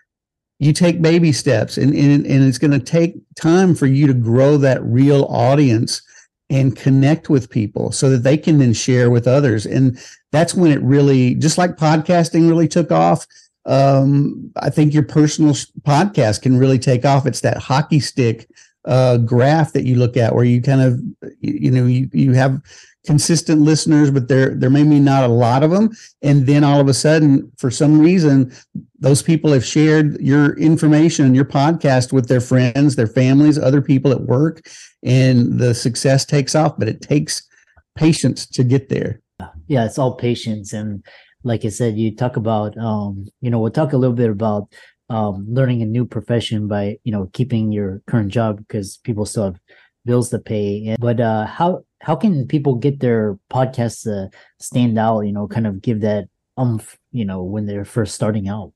you 0.60 0.74
take 0.74 1.01
baby 1.01 1.32
steps 1.32 1.77
and 1.77 1.94
and, 1.94 2.25
and 2.25 2.44
it's 2.44 2.58
going 2.58 2.72
to 2.72 2.80
take 2.80 3.15
time 3.36 3.75
for 3.75 3.86
you 3.86 4.08
to 4.08 4.13
grow 4.13 4.58
that 4.58 4.84
real 4.84 5.25
audience 5.25 6.01
and 6.50 6.75
connect 6.75 7.30
with 7.30 7.50
people 7.50 7.92
so 7.92 8.10
that 8.10 8.24
they 8.24 8.38
can 8.38 8.60
then 8.60 8.74
share 8.74 9.10
with 9.10 9.27
others. 9.27 9.65
And 9.65 9.98
that's 10.32 10.54
when 10.54 10.72
it 10.72 10.82
really, 10.82 11.36
just 11.36 11.58
like 11.58 11.75
podcasting 11.75 12.48
really 12.48 12.68
took 12.68 12.92
off. 12.92 13.25
Um, 13.65 14.51
I 14.58 14.70
think 14.70 14.94
your 14.94 15.04
personal 15.04 15.54
podcast 15.54 16.44
can 16.44 16.58
really 16.58 16.77
take 16.77 17.04
off. 17.04 17.25
It's 17.25 17.42
that 17.42 17.58
hockey 17.58 18.00
stick 18.00 18.48
uh, 18.86 19.18
graph 19.18 19.74
that 19.74 19.86
you 19.86 19.96
look 19.96 20.18
at 20.18 20.36
where 20.36 20.46
you 20.46 20.62
kind 20.62 20.82
of, 20.82 21.01
you 21.39 21.72
know, 21.72 21.88
you, 21.88 22.10
you 22.13 22.34
have 22.34 22.62
consistent 23.05 23.62
listeners, 23.62 24.12
but 24.12 24.27
there 24.27 24.55
there 24.55 24.69
may 24.69 24.83
be 24.83 25.00
not 25.00 25.24
a 25.24 25.27
lot 25.27 25.63
of 25.63 25.71
them. 25.71 25.91
And 26.21 26.47
then 26.47 26.63
all 26.63 26.79
of 26.79 26.88
a 26.88 26.93
sudden, 26.93 27.51
for 27.57 27.71
some 27.71 28.00
reason, 28.00 28.51
those 29.00 29.21
people 29.21 29.51
have 29.51 29.65
shared 29.65 30.19
your 30.19 30.57
information 30.57 31.35
your 31.35 31.45
podcast 31.45 32.12
with 32.12 32.27
their 32.27 32.41
friends, 32.41 32.95
their 32.95 33.07
families, 33.07 33.57
other 33.57 33.81
people 33.81 34.12
at 34.12 34.21
work, 34.21 34.62
and 35.03 35.59
the 35.59 35.74
success 35.75 36.25
takes 36.25 36.55
off. 36.55 36.77
But 36.77 36.88
it 36.88 37.01
takes 37.01 37.47
patience 37.95 38.45
to 38.47 38.63
get 38.63 38.89
there. 38.89 39.21
Yeah, 39.67 39.85
it's 39.85 39.97
all 39.97 40.15
patience. 40.15 40.74
And 40.74 41.05
like 41.43 41.65
I 41.65 41.69
said, 41.69 41.97
you 41.97 42.15
talk 42.15 42.38
about 42.38 42.77
um, 42.77 43.25
you 43.41 43.50
know, 43.50 43.59
we'll 43.59 43.71
talk 43.71 43.93
a 43.93 43.97
little 43.97 44.15
bit 44.15 44.29
about 44.29 44.74
um 45.09 45.45
learning 45.47 45.81
a 45.83 45.85
new 45.85 46.05
profession 46.05 46.67
by, 46.67 46.97
you 47.03 47.12
know, 47.12 47.29
keeping 47.33 47.71
your 47.71 48.01
current 48.07 48.31
job 48.31 48.57
because 48.57 48.97
people 49.03 49.25
still 49.25 49.45
have 49.45 49.59
bills 50.05 50.29
to 50.29 50.39
pay. 50.39 50.95
But 51.00 51.19
uh 51.19 51.45
how 51.45 51.83
how 52.05 52.15
can 52.15 52.47
people 52.47 52.75
get 52.75 53.00
their 53.00 53.39
podcasts 53.51 54.03
to 54.03 54.29
stand 54.59 54.97
out 55.00 55.21
you 55.21 55.31
know 55.31 55.47
kind 55.47 55.65
of 55.65 55.81
give 55.81 56.01
that 56.01 56.29
umph 56.55 56.97
you 57.12 57.25
know 57.25 57.43
when 57.43 57.65
they're 57.65 57.83
first 57.83 58.13
starting 58.13 58.47
out? 58.47 58.71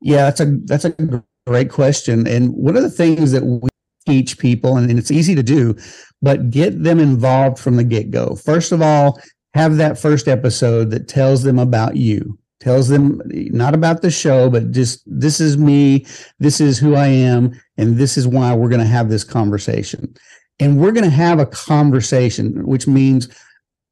Yeah 0.00 0.22
that's 0.22 0.40
a 0.40 0.46
that's 0.64 0.84
a 0.84 1.24
great 1.46 1.70
question. 1.70 2.26
And 2.26 2.54
one 2.54 2.76
of 2.76 2.82
the 2.82 2.90
things 2.90 3.32
that 3.32 3.44
we 3.44 3.68
teach 4.06 4.38
people 4.38 4.76
and, 4.76 4.88
and 4.88 4.98
it's 4.98 5.10
easy 5.10 5.34
to 5.34 5.42
do 5.42 5.74
but 6.22 6.50
get 6.50 6.82
them 6.82 7.00
involved 7.00 7.58
from 7.58 7.76
the 7.76 7.84
get-go. 7.84 8.36
First 8.36 8.70
of 8.70 8.80
all 8.80 9.20
have 9.54 9.76
that 9.76 9.98
first 9.98 10.28
episode 10.28 10.90
that 10.90 11.08
tells 11.08 11.42
them 11.42 11.58
about 11.58 11.96
you. 11.96 12.38
Tells 12.60 12.88
them 12.88 13.20
not 13.24 13.74
about 13.74 14.00
the 14.00 14.10
show 14.10 14.48
but 14.48 14.70
just 14.70 15.02
this 15.06 15.40
is 15.40 15.58
me. 15.58 16.06
This 16.38 16.60
is 16.60 16.78
who 16.78 16.94
i 16.94 17.08
am 17.08 17.60
and 17.76 17.96
this 17.96 18.16
is 18.16 18.28
why 18.28 18.54
we're 18.54 18.68
going 18.68 18.80
to 18.80 18.86
have 18.86 19.08
this 19.08 19.24
conversation 19.24 20.14
and 20.60 20.80
we're 20.80 20.92
going 20.92 21.04
to 21.04 21.10
have 21.10 21.38
a 21.38 21.46
conversation, 21.46 22.66
which 22.66 22.86
means 22.86 23.28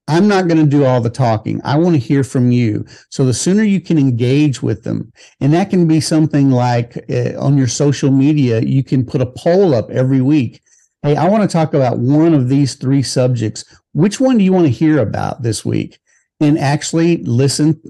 I'm 0.08 0.26
not 0.26 0.48
going 0.48 0.58
to 0.58 0.70
do 0.70 0.84
all 0.84 1.00
the 1.00 1.10
talking. 1.10 1.60
I 1.64 1.76
want 1.78 1.94
to 1.94 2.00
hear 2.00 2.24
from 2.24 2.50
you. 2.50 2.84
So 3.10 3.24
the 3.24 3.34
sooner 3.34 3.62
you 3.62 3.80
can 3.80 3.98
engage 3.98 4.62
with 4.62 4.82
them, 4.82 5.12
and 5.40 5.52
that 5.52 5.70
can 5.70 5.86
be 5.86 6.00
something 6.00 6.50
like 6.50 6.96
uh, 7.08 7.38
on 7.38 7.56
your 7.56 7.68
social 7.68 8.10
media, 8.10 8.60
you 8.60 8.82
can 8.82 9.06
put 9.06 9.20
a 9.20 9.26
poll 9.26 9.74
up 9.74 9.90
every 9.90 10.20
week. 10.20 10.60
Hey, 11.02 11.16
I 11.16 11.28
want 11.28 11.48
to 11.48 11.52
talk 11.52 11.74
about 11.74 11.98
one 11.98 12.34
of 12.34 12.48
these 12.48 12.74
three 12.74 13.02
subjects. 13.02 13.64
Which 13.92 14.20
one 14.20 14.38
do 14.38 14.44
you 14.44 14.52
want 14.52 14.66
to 14.66 14.72
hear 14.72 14.98
about 14.98 15.42
this 15.42 15.64
week? 15.64 15.98
And 16.40 16.58
actually 16.58 17.18
listen, 17.18 17.80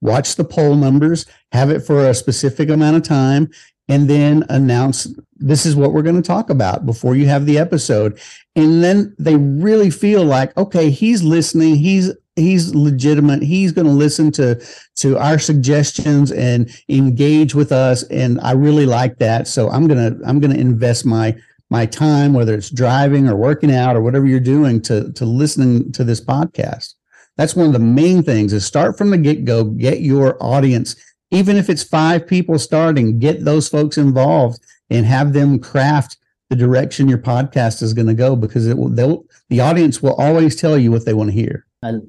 watch 0.00 0.36
the 0.36 0.44
poll 0.44 0.74
numbers, 0.74 1.26
have 1.52 1.70
it 1.70 1.80
for 1.80 2.08
a 2.08 2.14
specific 2.14 2.70
amount 2.70 2.96
of 2.96 3.02
time, 3.02 3.50
and 3.88 4.08
then 4.08 4.44
announce 4.50 5.08
this 5.36 5.64
is 5.64 5.74
what 5.74 5.92
we're 5.92 6.02
going 6.02 6.20
to 6.20 6.22
talk 6.22 6.50
about 6.50 6.84
before 6.84 7.16
you 7.16 7.26
have 7.26 7.46
the 7.46 7.58
episode. 7.58 8.20
And 8.54 8.82
then 8.84 9.14
they 9.18 9.36
really 9.36 9.90
feel 9.90 10.24
like 10.24 10.56
okay 10.56 10.90
he's 10.90 11.22
listening 11.22 11.76
he's 11.76 12.12
he's 12.36 12.74
legitimate 12.74 13.42
he's 13.42 13.72
going 13.72 13.86
to 13.86 13.92
listen 13.92 14.30
to 14.32 14.62
to 14.96 15.18
our 15.18 15.38
suggestions 15.38 16.30
and 16.30 16.70
engage 16.88 17.54
with 17.54 17.72
us 17.72 18.04
and 18.04 18.40
i 18.40 18.52
really 18.52 18.86
like 18.86 19.18
that. 19.18 19.48
So 19.48 19.70
i'm 19.70 19.86
going 19.86 20.12
to 20.12 20.24
i'm 20.26 20.40
going 20.40 20.52
to 20.52 20.60
invest 20.60 21.06
my 21.06 21.36
my 21.70 21.86
time 21.86 22.32
whether 22.32 22.54
it's 22.54 22.70
driving 22.70 23.28
or 23.28 23.36
working 23.36 23.72
out 23.72 23.96
or 23.96 24.02
whatever 24.02 24.26
you're 24.26 24.40
doing 24.40 24.80
to 24.82 25.12
to 25.12 25.24
listening 25.24 25.92
to 25.92 26.04
this 26.04 26.20
podcast. 26.20 26.94
That's 27.36 27.54
one 27.54 27.66
of 27.66 27.72
the 27.72 27.78
main 27.78 28.24
things 28.24 28.52
is 28.52 28.66
start 28.66 28.98
from 28.98 29.10
the 29.10 29.18
get-go 29.18 29.62
get 29.64 30.00
your 30.00 30.42
audience 30.42 30.96
even 31.30 31.56
if 31.56 31.68
it's 31.68 31.82
five 31.82 32.26
people 32.26 32.58
starting, 32.58 33.18
get 33.18 33.44
those 33.44 33.68
folks 33.68 33.98
involved 33.98 34.60
and 34.90 35.04
have 35.06 35.32
them 35.32 35.58
craft 35.58 36.16
the 36.50 36.56
direction 36.56 37.08
your 37.08 37.18
podcast 37.18 37.82
is 37.82 37.92
going 37.92 38.06
to 38.06 38.14
go 38.14 38.34
because 38.34 38.66
it 38.66 38.78
will 38.78 38.88
they'll 38.88 39.24
the 39.50 39.60
audience 39.60 40.02
will 40.02 40.14
always 40.14 40.56
tell 40.56 40.78
you 40.78 40.90
what 40.90 41.04
they 41.04 41.12
want 41.12 41.28
to 41.28 41.34
hear. 41.34 41.66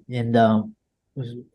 and 0.10 0.38
um, 0.38 0.76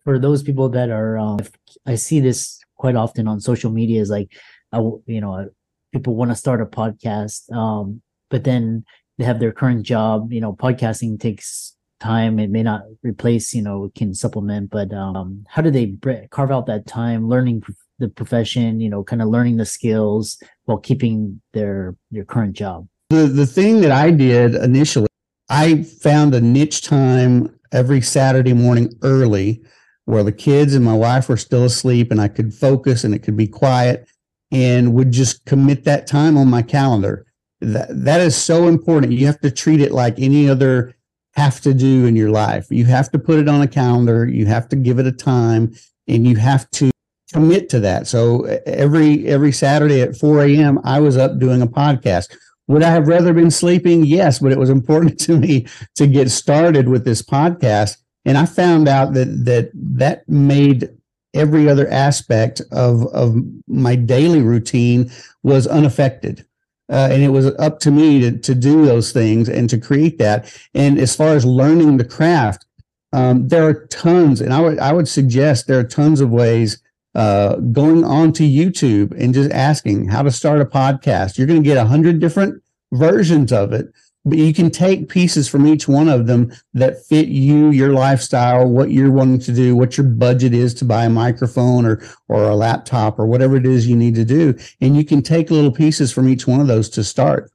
for 0.04 0.18
those 0.18 0.42
people 0.42 0.68
that 0.70 0.90
are, 0.90 1.18
um, 1.18 1.38
I 1.86 1.94
see 1.94 2.20
this 2.20 2.60
quite 2.76 2.96
often 2.96 3.26
on 3.28 3.40
social 3.40 3.70
media 3.70 4.00
is 4.00 4.10
like, 4.10 4.32
I, 4.72 4.78
you 5.06 5.20
know, 5.20 5.48
people 5.92 6.14
want 6.14 6.30
to 6.30 6.36
start 6.36 6.60
a 6.60 6.66
podcast, 6.66 7.50
um, 7.52 8.02
but 8.30 8.44
then 8.44 8.84
they 9.18 9.24
have 9.24 9.40
their 9.40 9.52
current 9.52 9.84
job. 9.84 10.32
You 10.32 10.40
know, 10.40 10.52
podcasting 10.52 11.20
takes 11.20 11.76
time. 12.04 12.38
It 12.38 12.50
may 12.50 12.62
not 12.62 12.82
replace 13.02 13.46
you 13.54 13.62
know 13.62 13.90
can 13.94 14.14
supplement 14.14 14.70
but 14.70 14.92
um 14.92 15.44
how 15.48 15.62
do 15.62 15.70
they 15.70 15.86
carve 16.30 16.50
out 16.50 16.66
that 16.66 16.86
time 16.86 17.28
learning 17.28 17.62
the 17.98 18.08
profession 18.08 18.80
you 18.80 18.90
know 18.90 19.02
kind 19.10 19.22
of 19.22 19.28
learning 19.28 19.56
the 19.56 19.70
skills 19.76 20.24
while 20.66 20.78
keeping 20.88 21.40
their 21.52 21.96
their 22.10 22.24
current 22.24 22.54
job? 22.54 22.86
The 23.10 23.26
the 23.26 23.46
thing 23.46 23.80
that 23.82 23.92
i 24.04 24.10
did 24.10 24.54
initially 24.54 25.08
i 25.48 25.82
found 25.82 26.34
a 26.34 26.40
niche 26.40 26.82
time 26.82 27.34
every 27.72 28.00
saturday 28.00 28.54
morning 28.54 28.86
early 29.02 29.62
where 30.06 30.24
the 30.24 30.32
kids 30.32 30.74
and 30.74 30.84
my 30.84 30.98
wife 31.06 31.28
were 31.28 31.36
still 31.36 31.64
asleep 31.64 32.10
and 32.10 32.20
i 32.20 32.28
could 32.28 32.54
focus 32.54 33.04
and 33.04 33.14
it 33.14 33.22
could 33.22 33.36
be 33.36 33.46
quiet 33.46 34.08
and 34.54 34.94
would 34.94 35.10
just 35.10 35.44
commit 35.44 35.84
that 35.84 36.06
time 36.06 36.38
on 36.38 36.48
my 36.48 36.62
calendar. 36.62 37.26
That 37.60 37.88
that 38.04 38.20
is 38.20 38.36
so 38.36 38.68
important. 38.68 39.12
You 39.12 39.26
have 39.26 39.40
to 39.40 39.50
treat 39.50 39.80
it 39.80 39.92
like 39.92 40.18
any 40.18 40.48
other 40.48 40.94
have 41.36 41.60
to 41.62 41.74
do 41.74 42.06
in 42.06 42.16
your 42.16 42.30
life. 42.30 42.66
You 42.70 42.84
have 42.86 43.10
to 43.10 43.18
put 43.18 43.38
it 43.38 43.48
on 43.48 43.60
a 43.60 43.68
calendar, 43.68 44.26
you 44.26 44.46
have 44.46 44.68
to 44.68 44.76
give 44.76 44.98
it 44.98 45.06
a 45.06 45.12
time, 45.12 45.74
and 46.06 46.26
you 46.26 46.36
have 46.36 46.70
to 46.72 46.90
commit 47.32 47.68
to 47.70 47.80
that. 47.80 48.06
So 48.06 48.44
every 48.66 49.26
every 49.26 49.52
Saturday 49.52 50.00
at 50.00 50.16
4 50.16 50.44
a.m., 50.44 50.80
I 50.84 51.00
was 51.00 51.16
up 51.16 51.38
doing 51.38 51.62
a 51.62 51.66
podcast. 51.66 52.34
Would 52.68 52.82
I 52.82 52.90
have 52.90 53.08
rather 53.08 53.34
been 53.34 53.50
sleeping? 53.50 54.04
Yes, 54.04 54.38
but 54.38 54.52
it 54.52 54.58
was 54.58 54.70
important 54.70 55.18
to 55.26 55.38
me 55.38 55.66
to 55.96 56.06
get 56.06 56.30
started 56.30 56.88
with 56.88 57.04
this 57.04 57.22
podcast. 57.22 57.98
And 58.24 58.38
I 58.38 58.46
found 58.46 58.88
out 58.88 59.12
that 59.14 59.44
that 59.44 59.70
that 59.74 60.28
made 60.28 60.88
every 61.34 61.68
other 61.68 61.88
aspect 61.90 62.62
of 62.70 63.06
of 63.08 63.36
my 63.66 63.96
daily 63.96 64.40
routine 64.40 65.10
was 65.42 65.66
unaffected. 65.66 66.46
Uh, 66.90 67.08
and 67.10 67.22
it 67.22 67.30
was 67.30 67.46
up 67.58 67.80
to 67.80 67.90
me 67.90 68.20
to, 68.20 68.38
to 68.38 68.54
do 68.54 68.84
those 68.84 69.10
things 69.10 69.48
and 69.48 69.70
to 69.70 69.78
create 69.78 70.18
that. 70.18 70.52
And 70.74 70.98
as 70.98 71.16
far 71.16 71.34
as 71.34 71.46
learning 71.46 71.96
the 71.96 72.04
craft, 72.04 72.66
um, 73.14 73.46
there 73.48 73.64
are 73.64 73.86
tons, 73.86 74.40
and 74.40 74.52
I 74.52 74.60
would 74.60 74.78
I 74.80 74.92
would 74.92 75.06
suggest 75.06 75.66
there 75.66 75.78
are 75.78 75.84
tons 75.84 76.20
of 76.20 76.30
ways 76.30 76.82
uh, 77.14 77.56
going 77.56 78.02
on 78.02 78.32
to 78.32 78.42
YouTube 78.42 79.12
and 79.16 79.32
just 79.32 79.52
asking 79.52 80.08
how 80.08 80.22
to 80.22 80.32
start 80.32 80.60
a 80.60 80.64
podcast. 80.64 81.38
You're 81.38 81.46
going 81.46 81.62
to 81.62 81.68
get 81.68 81.76
a 81.76 81.86
hundred 81.86 82.18
different 82.18 82.60
versions 82.92 83.52
of 83.52 83.72
it, 83.72 83.86
but 84.24 84.38
you 84.38 84.54
can 84.54 84.70
take 84.70 85.08
pieces 85.08 85.48
from 85.48 85.66
each 85.66 85.86
one 85.86 86.08
of 86.08 86.26
them 86.26 86.52
that 86.72 87.04
fit 87.04 87.28
you, 87.28 87.70
your 87.70 87.92
lifestyle, 87.92 88.66
what 88.66 88.90
you're 88.90 89.10
wanting 89.10 89.38
to 89.40 89.52
do, 89.52 89.76
what 89.76 89.98
your 89.98 90.06
budget 90.06 90.54
is 90.54 90.72
to 90.74 90.84
buy 90.84 91.04
a 91.04 91.10
microphone 91.10 91.84
or 91.84 92.02
or 92.28 92.44
a 92.44 92.56
laptop 92.56 93.18
or 93.18 93.26
whatever 93.26 93.56
it 93.56 93.66
is 93.66 93.86
you 93.86 93.96
need 93.96 94.14
to 94.14 94.24
do, 94.24 94.56
and 94.80 94.96
you 94.96 95.04
can 95.04 95.22
take 95.22 95.50
little 95.50 95.72
pieces 95.72 96.12
from 96.12 96.28
each 96.28 96.46
one 96.46 96.60
of 96.60 96.66
those 96.66 96.88
to 96.90 97.04
start. 97.04 97.50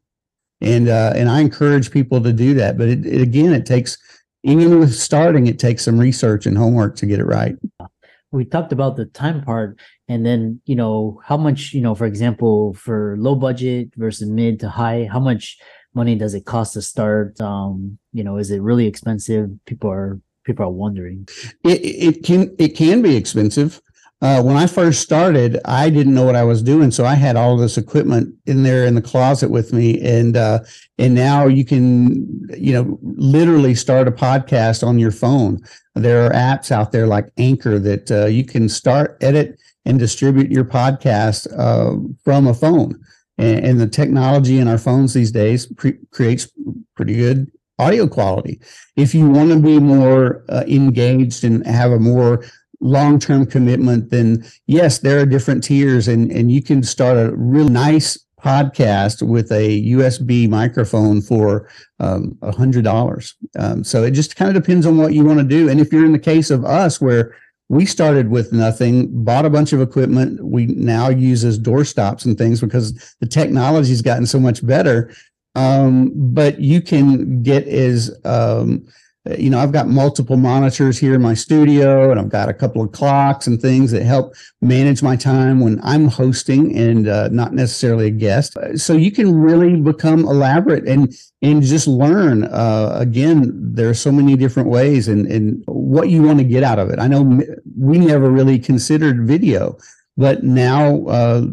And 0.62 0.90
uh, 0.90 1.14
and 1.16 1.30
I 1.30 1.40
encourage 1.40 1.90
people 1.90 2.22
to 2.22 2.34
do 2.34 2.54
that, 2.56 2.78
but 2.78 2.88
it, 2.88 3.06
it, 3.06 3.22
again, 3.22 3.54
it 3.54 3.66
takes 3.66 3.98
even 4.44 4.80
with 4.80 4.94
starting, 4.94 5.48
it 5.48 5.60
takes 5.60 5.86
some 5.86 5.98
research 5.98 6.46
and 6.46 6.58
homework 6.58 6.96
to 6.98 7.06
get 7.06 7.20
it 7.20 7.26
right. 7.26 7.56
We 8.32 8.46
talked 8.46 8.72
about 8.72 8.96
the 8.96 9.06
time 9.06 9.42
part, 9.42 9.80
and 10.08 10.24
then 10.24 10.62
you 10.66 10.76
know 10.76 11.20
how 11.26 11.36
much 11.36 11.74
you 11.74 11.82
know, 11.82 11.96
for 11.96 12.06
example, 12.06 12.76
for 12.76 13.16
low 13.18 13.34
budget 13.34 13.90
versus 13.96 14.30
mid 14.30 14.60
to 14.60 14.70
high, 14.70 15.10
how 15.12 15.20
much 15.20 15.58
money 15.94 16.16
does 16.16 16.34
it 16.34 16.46
cost 16.46 16.74
to 16.74 16.82
start? 16.82 17.40
Um, 17.42 17.98
you 18.14 18.24
know, 18.24 18.38
is 18.38 18.52
it 18.52 18.62
really 18.62 18.88
expensive? 18.88 19.50
People 19.66 19.92
are 19.92 20.20
people 20.46 20.66
are 20.66 20.72
wondering. 20.72 21.28
It, 21.64 21.82
it 21.84 22.24
can 22.24 22.56
it 22.58 22.70
can 22.70 23.02
be 23.02 23.16
expensive. 23.16 23.82
Uh, 24.22 24.44
when 24.44 24.58
I 24.58 24.68
first 24.68 25.02
started, 25.02 25.62
I 25.64 25.90
didn't 25.90 26.14
know 26.14 26.26
what 26.26 26.36
I 26.36 26.44
was 26.44 26.62
doing, 26.62 26.92
so 26.92 27.06
I 27.06 27.16
had 27.16 27.38
all 27.38 27.56
this 27.56 27.78
equipment 27.78 28.36
in 28.48 28.64
there 28.64 28.86
in 28.86 28.96
the 28.96 29.02
closet 29.02 29.50
with 29.50 29.72
me, 29.72 30.02
and 30.02 30.36
uh, 30.36 30.60
and 30.98 31.16
now 31.16 31.48
you 31.48 31.64
can, 31.64 32.28
you 32.58 32.74
know, 32.74 33.00
literally 33.02 33.76
start 33.76 34.10
a 34.10 34.12
podcast 34.12 34.86
on 34.86 35.00
your 35.00 35.12
phone. 35.12 35.62
There 35.96 36.26
are 36.26 36.32
apps 36.32 36.70
out 36.70 36.92
there 36.92 37.08
like 37.08 37.32
Anchor 37.38 37.80
that 37.80 38.12
uh, 38.12 38.26
you 38.26 38.44
can 38.44 38.68
start, 38.68 39.18
edit, 39.22 39.58
and 39.86 39.98
distribute 39.98 40.52
your 40.52 40.66
podcast 40.66 41.48
uh, 41.58 41.96
from 42.26 42.48
a 42.48 42.54
phone. 42.54 43.02
And, 43.40 43.66
and, 43.66 43.80
the 43.80 43.88
technology 43.88 44.60
in 44.60 44.68
our 44.68 44.78
phones 44.78 45.14
these 45.14 45.32
days 45.32 45.66
pre- 45.66 45.98
creates 46.12 46.48
pretty 46.96 47.16
good 47.16 47.50
audio 47.80 48.08
quality. 48.08 48.60
If 48.96 49.16
you 49.16 49.30
want 49.30 49.50
to 49.52 49.60
be 49.60 49.80
more 49.80 50.44
uh, 50.50 50.64
engaged 50.68 51.44
and 51.44 51.66
have 51.66 51.92
a 51.92 52.00
more 52.00 52.44
long-term 52.82 53.48
commitment, 53.48 54.10
then 54.10 54.46
yes, 54.68 55.00
there 55.00 55.20
are 55.20 55.26
different 55.26 55.64
tiers 55.64 56.08
and, 56.08 56.32
and 56.32 56.52
you 56.52 56.62
can 56.62 56.84
start 56.84 57.18
a 57.18 57.36
really 57.36 57.70
nice 57.70 58.18
podcast 58.42 59.22
with 59.22 59.52
a 59.52 59.84
USB 59.92 60.50
microphone 60.50 61.22
for 61.22 61.70
um, 62.00 62.38
a 62.42 62.52
hundred 62.52 62.84
dollars. 62.84 63.36
Um, 63.58 63.84
so 63.84 64.04
it 64.04 64.12
just 64.12 64.36
kind 64.36 64.56
of 64.56 64.62
depends 64.62 64.86
on 64.86 64.98
what 64.98 65.14
you 65.14 65.26
want 65.26 65.40
to 65.40 65.46
do. 65.46 65.70
And 65.70 65.80
if 65.80 65.92
you're 65.92 66.06
in 66.06 66.14
the 66.14 66.20
case 66.20 66.50
of 66.50 66.64
us 66.64 67.02
where 67.02 67.36
we 67.70 67.86
started 67.86 68.30
with 68.30 68.52
nothing, 68.52 69.24
bought 69.24 69.46
a 69.46 69.50
bunch 69.50 69.74
of 69.74 69.82
equipment 69.82 70.44
we 70.44 70.66
now 70.66 71.08
use 71.08 71.46
as 71.46 71.58
door 71.58 71.86
stops 71.86 72.26
and 72.26 72.38
things 72.38 72.60
because 72.60 73.16
the 73.20 73.28
technology's 73.28 74.02
gotten 74.02 74.26
so 74.26 74.40
much 74.40 74.66
better. 74.66 75.14
Um, 75.56 76.12
but 76.16 76.60
you 76.60 76.82
can 76.82 77.44
get 77.44 77.68
as 77.68 78.12
um, 78.26 78.88
you 79.38 79.50
know, 79.50 79.60
I've 79.60 79.72
got 79.72 79.88
multiple 79.88 80.38
monitors 80.38 80.98
here 80.98 81.14
in 81.14 81.22
my 81.22 81.34
studio 81.34 82.12
and 82.12 82.20
I've 82.20 82.30
got 82.30 82.50
a 82.50 82.54
couple 82.54 82.82
of 82.82 82.92
clocks 82.92 83.48
and 83.48 83.62
things 83.62 83.92
that 83.92 84.04
help 84.04 84.34
manage 84.62 85.04
my 85.04 85.16
time 85.16 85.60
when 85.60 85.80
I'm 85.84 86.08
hosting 86.08 86.76
and 86.78 87.08
uh, 87.08 87.30
not 87.30 87.54
necessarily 87.54 88.08
a 88.08 88.12
guest. 88.12 88.58
So 88.76 88.94
you 88.94 89.12
can 89.12 89.36
really 89.36 89.80
become 89.80 90.22
elaborate 90.22 90.88
and 90.88 91.14
and 91.42 91.62
just 91.62 91.88
learn. 91.88 92.46
Uh, 92.46 92.92
again, 92.96 93.52
there 93.56 93.90
are 93.90 93.94
so 93.94 94.12
many 94.12 94.36
different 94.36 94.70
ways 94.70 95.08
and, 95.08 95.26
and 95.28 95.64
what 95.68 96.10
you 96.10 96.24
want 96.24 96.40
to 96.40 96.46
get 96.46 96.64
out 96.64 96.80
of 96.80 96.90
it. 96.90 97.00
I 97.00 97.08
know 97.08 97.42
we 97.78 98.00
never 98.00 98.30
really 98.30 98.60
considered 98.60 99.28
video, 99.28 99.78
but 100.18 100.44
now 100.44 101.06
uh, 101.06 101.46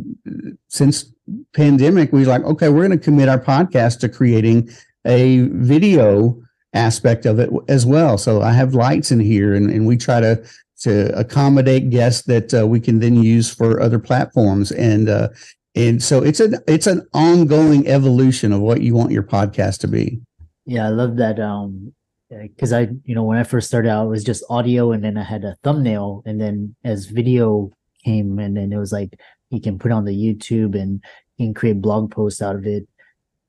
since 0.68 1.12
pandemic, 1.54 2.12
we 2.12 2.24
like, 2.24 2.42
okay, 2.44 2.68
we're 2.68 2.86
going 2.86 2.98
to 2.98 3.04
commit 3.04 3.28
our 3.28 3.38
podcast 3.38 4.00
to 4.00 4.08
creating 4.08 4.70
a 5.04 5.42
video 5.52 6.42
aspect 6.76 7.26
of 7.26 7.38
it 7.38 7.50
as 7.68 7.84
well. 7.86 8.18
So 8.18 8.42
I 8.42 8.52
have 8.52 8.74
lights 8.74 9.10
in 9.10 9.20
here, 9.20 9.54
and, 9.54 9.70
and 9.70 9.86
we 9.86 9.96
try 9.96 10.20
to 10.20 10.44
to 10.80 11.18
accommodate 11.18 11.88
guests 11.88 12.26
that 12.26 12.52
uh, 12.52 12.66
we 12.66 12.78
can 12.80 13.00
then 13.00 13.22
use 13.22 13.52
for 13.52 13.80
other 13.80 13.98
platforms. 13.98 14.70
And 14.72 15.08
uh, 15.08 15.28
and 15.74 16.02
so 16.02 16.22
it's 16.22 16.40
an 16.40 16.56
it's 16.66 16.86
an 16.86 17.06
ongoing 17.12 17.86
evolution 17.86 18.52
of 18.52 18.60
what 18.60 18.82
you 18.82 18.94
want 18.94 19.12
your 19.12 19.22
podcast 19.22 19.78
to 19.80 19.88
be. 19.88 20.20
Yeah, 20.64 20.86
I 20.86 20.90
love 20.90 21.16
that. 21.16 21.38
Um, 21.38 21.92
because 22.28 22.72
I, 22.72 22.88
you 23.04 23.14
know, 23.14 23.22
when 23.22 23.38
I 23.38 23.44
first 23.44 23.68
started 23.68 23.88
out, 23.88 24.06
it 24.06 24.10
was 24.10 24.24
just 24.24 24.44
audio, 24.50 24.92
and 24.92 25.04
then 25.04 25.16
I 25.16 25.22
had 25.22 25.44
a 25.44 25.56
thumbnail, 25.62 26.22
and 26.26 26.40
then 26.40 26.74
as 26.84 27.06
video 27.06 27.70
came, 28.04 28.38
and 28.38 28.56
then 28.56 28.72
it 28.72 28.78
was 28.78 28.92
like 28.92 29.18
you 29.50 29.60
can 29.60 29.78
put 29.78 29.92
on 29.92 30.04
the 30.04 30.12
YouTube 30.12 30.74
and 30.74 31.02
you 31.36 31.46
can 31.46 31.54
create 31.54 31.80
blog 31.80 32.10
posts 32.10 32.42
out 32.42 32.56
of 32.56 32.66
it. 32.66 32.88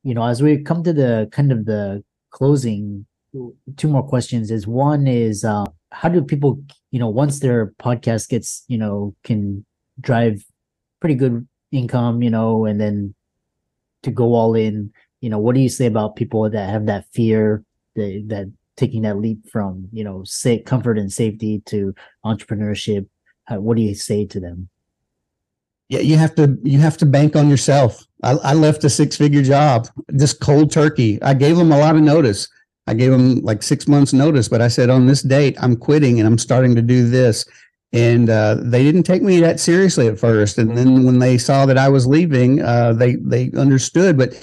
You 0.04 0.14
know, 0.14 0.24
as 0.24 0.44
we 0.44 0.62
come 0.62 0.84
to 0.84 0.94
the 0.94 1.28
kind 1.32 1.52
of 1.52 1.66
the 1.66 2.04
closing 2.30 3.07
two 3.34 3.88
more 3.88 4.04
questions 4.04 4.52
is 4.52 4.68
one 4.68 5.08
is 5.08 5.44
uh, 5.44 5.66
how 5.92 6.10
do 6.10 6.22
people 6.22 6.62
you 6.92 7.00
know 7.00 7.10
once 7.10 7.40
their 7.40 7.74
podcast 7.80 8.30
gets 8.30 8.64
you 8.68 8.78
know 8.78 9.16
can 9.24 9.66
drive 10.00 10.44
pretty 11.00 11.16
good 11.16 11.48
income 11.72 12.22
you 12.22 12.30
know 12.30 12.66
and 12.66 12.80
then 12.80 13.14
to 14.04 14.12
go 14.12 14.34
all 14.34 14.56
in 14.56 14.92
you 15.22 15.30
know 15.30 15.40
what 15.40 15.56
do 15.56 15.62
you 15.62 15.70
say 15.70 15.86
about 15.86 16.16
people 16.16 16.50
that 16.50 16.70
have 16.70 16.86
that 16.86 17.06
fear 17.14 17.64
that, 17.96 18.24
that 18.28 18.52
taking 18.76 19.02
that 19.02 19.18
leap 19.18 19.50
from 19.50 19.88
you 19.92 20.04
know 20.04 20.24
say 20.24 20.60
comfort 20.60 20.98
and 20.98 21.12
safety 21.12 21.62
to 21.66 21.94
entrepreneurship? 22.26 23.08
How, 23.46 23.60
what 23.60 23.78
do 23.78 23.84
you 23.84 23.96
say 23.96 24.26
to 24.26 24.40
them? 24.40 24.70
Yeah 25.90 26.00
you 26.00 26.18
have 26.18 26.36
to 26.36 26.58
you 26.64 26.80
have 26.80 26.98
to 26.98 27.06
bank 27.06 27.36
on 27.36 27.50
yourself. 27.50 28.06
I, 28.24 28.32
I 28.32 28.54
left 28.54 28.84
a 28.84 28.90
six 28.90 29.16
figure 29.18 29.44
job 29.44 29.88
just 30.18 30.40
cold 30.40 30.72
turkey. 30.72 31.22
I 31.22 31.34
gave 31.34 31.58
them 31.58 31.72
a 31.72 31.78
lot 31.78 31.96
of 31.96 32.02
notice 32.02 32.48
I 32.88 32.94
gave 32.94 33.12
them 33.12 33.42
like 33.42 33.62
six 33.62 33.88
months 33.88 34.14
notice, 34.14 34.48
but 34.48 34.62
I 34.62 34.70
said 34.70 34.90
on 34.90 35.06
this 35.06 35.22
date 35.22 35.58
I'm 35.62 35.76
quitting 35.76 36.20
and 36.20 36.28
I'm 36.28 36.38
starting 36.38 36.74
to 36.76 36.82
do 36.82 37.10
this. 37.10 37.46
And 37.94 38.30
uh, 38.30 38.56
they 38.60 38.84
didn't 38.84 39.04
take 39.04 39.22
me 39.22 39.40
that 39.40 39.60
seriously 39.60 40.08
at 40.08 40.20
first, 40.20 40.58
and 40.58 40.78
then 40.78 41.06
when 41.06 41.20
they 41.20 41.38
saw 41.38 41.66
that 41.66 41.78
I 41.78 41.88
was 41.88 42.06
leaving, 42.06 42.62
uh, 42.62 42.92
they 42.92 43.16
they 43.16 43.50
understood. 43.58 44.18
But 44.18 44.34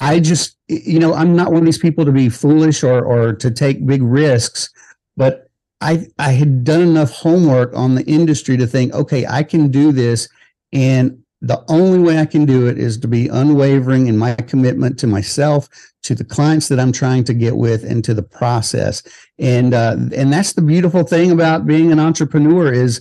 I 0.00 0.20
just, 0.20 0.56
you 0.66 0.98
know, 0.98 1.12
I'm 1.12 1.36
not 1.36 1.52
one 1.52 1.58
of 1.60 1.66
these 1.66 1.76
people 1.76 2.06
to 2.06 2.12
be 2.12 2.30
foolish 2.30 2.82
or 2.82 3.04
or 3.04 3.34
to 3.34 3.50
take 3.50 3.86
big 3.86 4.02
risks. 4.02 4.70
But 5.18 5.50
I 5.82 6.06
I 6.18 6.32
had 6.32 6.64
done 6.64 6.80
enough 6.80 7.10
homework 7.10 7.74
on 7.76 7.94
the 7.94 8.04
industry 8.04 8.56
to 8.56 8.66
think, 8.66 8.94
okay, 8.94 9.26
I 9.26 9.42
can 9.42 9.70
do 9.70 9.92
this, 9.92 10.26
and 10.72 11.22
the 11.42 11.64
only 11.68 11.98
way 11.98 12.18
I 12.18 12.26
can 12.26 12.44
do 12.44 12.66
it 12.66 12.78
is 12.78 12.98
to 12.98 13.08
be 13.08 13.28
unwavering 13.28 14.08
in 14.08 14.18
my 14.18 14.34
commitment 14.34 14.98
to 14.98 15.06
myself, 15.06 15.68
to 16.02 16.14
the 16.14 16.24
clients 16.24 16.68
that 16.68 16.78
I'm 16.78 16.92
trying 16.92 17.24
to 17.24 17.34
get 17.34 17.56
with, 17.56 17.82
and 17.84 18.04
to 18.04 18.14
the 18.14 18.22
process. 18.22 19.02
And 19.38 19.72
uh, 19.72 19.96
and 20.14 20.32
that's 20.32 20.52
the 20.52 20.62
beautiful 20.62 21.02
thing 21.02 21.30
about 21.30 21.66
being 21.66 21.92
an 21.92 22.00
entrepreneur 22.00 22.72
is 22.72 23.00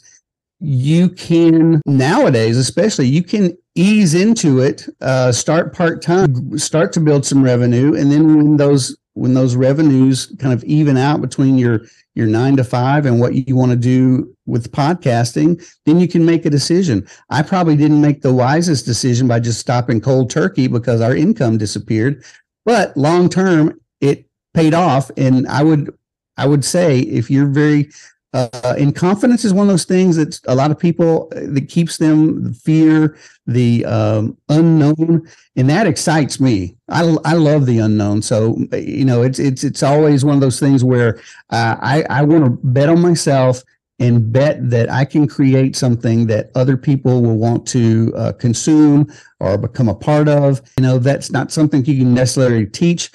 you 0.62 1.10
can 1.10 1.82
nowadays, 1.86 2.58
especially, 2.58 3.08
you 3.08 3.24
can 3.24 3.58
ease 3.76 4.14
into 4.14 4.60
it, 4.60 4.88
uh, 5.02 5.32
start 5.32 5.74
part 5.74 6.02
time, 6.02 6.58
start 6.58 6.92
to 6.94 7.00
build 7.00 7.26
some 7.26 7.44
revenue, 7.44 7.96
and 7.96 8.12
then 8.12 8.36
when 8.36 8.58
those 8.58 8.98
when 9.14 9.34
those 9.34 9.56
revenues 9.56 10.34
kind 10.40 10.54
of 10.54 10.64
even 10.64 10.98
out 10.98 11.22
between 11.22 11.58
your 11.58 11.82
your 12.16 12.28
nine 12.28 12.58
to 12.58 12.64
five 12.64 13.06
and 13.06 13.20
what 13.20 13.34
you 13.34 13.56
want 13.56 13.72
to 13.72 13.78
do 13.78 14.36
with 14.46 14.72
podcasting, 14.72 15.64
then 15.86 16.00
you 16.00 16.08
can 16.08 16.26
make 16.26 16.46
a 16.46 16.50
decision. 16.50 17.08
I 17.30 17.44
probably 17.44 17.78
didn't 17.78 18.02
make 18.02 18.22
the 18.22 18.34
wisest 18.34 18.86
decision 18.86 19.28
by 19.28 19.40
just 19.40 19.60
stopping 19.60 20.02
cold 20.02 20.30
turkey 20.30 20.68
because 20.68 21.02
our 21.02 21.16
income 21.16 21.58
disappeared, 21.58 22.24
but 22.66 22.96
long 22.98 23.30
term 23.30 23.80
it 24.02 24.26
paid 24.54 24.74
off. 24.74 25.12
And 25.18 25.48
I 25.48 25.64
would 25.64 25.94
I 26.38 26.46
would 26.46 26.66
say 26.66 27.00
if 27.00 27.30
you're 27.30 27.48
very 27.48 27.90
uh, 28.34 28.76
and 28.78 28.96
confidence 28.96 29.44
is 29.44 29.54
one 29.54 29.68
of 29.68 29.74
those 29.74 29.86
things 29.86 30.16
that 30.16 30.40
a 30.48 30.54
lot 30.54 30.70
of 30.70 30.78
people 30.78 31.32
uh, 31.36 31.40
that 31.48 31.68
keeps 31.68 31.98
them 31.98 32.44
the 32.44 32.54
fear 32.54 33.18
the 33.48 33.84
um, 33.86 34.38
unknown 34.50 35.28
and 35.56 35.70
that 35.70 35.88
excites 35.88 36.40
me. 36.40 36.76
I, 36.90 37.18
I 37.26 37.34
love 37.34 37.66
the 37.66 37.80
unknown. 37.80 38.22
So 38.22 38.58
you 38.74 39.06
know 39.06 39.24
it's 39.24 39.40
it's 39.40 39.64
it's 39.64 39.82
always 39.82 40.24
one 40.24 40.36
of 40.36 40.42
those 40.42 40.60
things 40.60 40.84
where 40.84 41.20
uh, 41.50 41.76
i 41.82 42.04
i 42.10 42.22
want 42.22 42.44
to 42.44 42.52
bet 42.64 42.90
on 42.90 43.02
myself 43.02 43.64
and 43.98 44.32
bet 44.32 44.70
that 44.70 44.90
i 44.92 45.04
can 45.04 45.28
create 45.28 45.76
something 45.76 46.28
that 46.28 46.52
other 46.56 46.78
people 46.78 47.22
will 47.22 47.38
want 47.38 47.68
to 47.68 48.14
uh, 48.16 48.32
consume 48.34 49.12
or 49.40 49.58
become 49.58 49.90
a 49.90 49.96
part 49.96 50.30
of. 50.30 50.62
You 50.78 50.84
know 50.84 51.00
that's 51.00 51.32
not 51.32 51.52
something 51.52 51.84
you 51.86 51.98
can 51.98 52.14
necessarily 52.14 52.68
teach 52.68 53.12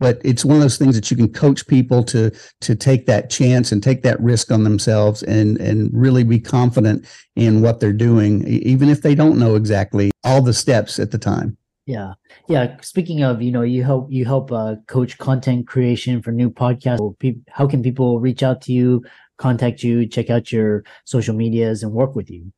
but 0.00 0.20
it's 0.24 0.44
one 0.44 0.56
of 0.56 0.62
those 0.62 0.78
things 0.78 0.94
that 0.94 1.10
you 1.10 1.16
can 1.16 1.32
coach 1.32 1.66
people 1.66 2.02
to 2.04 2.30
to 2.60 2.74
take 2.74 3.06
that 3.06 3.30
chance 3.30 3.72
and 3.72 3.82
take 3.82 4.02
that 4.02 4.20
risk 4.20 4.50
on 4.50 4.64
themselves 4.64 5.22
and 5.22 5.58
and 5.58 5.90
really 5.92 6.24
be 6.24 6.38
confident 6.38 7.06
in 7.36 7.62
what 7.62 7.80
they're 7.80 7.92
doing 7.92 8.46
even 8.46 8.88
if 8.88 9.02
they 9.02 9.14
don't 9.14 9.38
know 9.38 9.54
exactly 9.54 10.10
all 10.24 10.42
the 10.42 10.52
steps 10.52 10.98
at 10.98 11.10
the 11.10 11.18
time. 11.18 11.56
Yeah. 11.86 12.14
Yeah 12.48 12.76
speaking 12.80 13.22
of 13.22 13.42
you 13.42 13.52
know 13.52 13.62
you 13.62 13.84
help 13.84 14.10
you 14.10 14.24
help 14.24 14.50
uh, 14.50 14.76
coach 14.86 15.18
content 15.18 15.66
creation 15.66 16.22
for 16.22 16.32
new 16.32 16.50
podcasts. 16.50 17.42
How 17.50 17.66
can 17.66 17.82
people 17.82 18.20
reach 18.20 18.42
out 18.42 18.62
to 18.62 18.72
you 18.72 19.04
contact 19.36 19.82
you 19.82 20.06
check 20.06 20.30
out 20.30 20.52
your 20.52 20.84
social 21.04 21.34
medias 21.34 21.82
and 21.82 21.92
work 21.92 22.14
with 22.14 22.30
you 22.30 22.52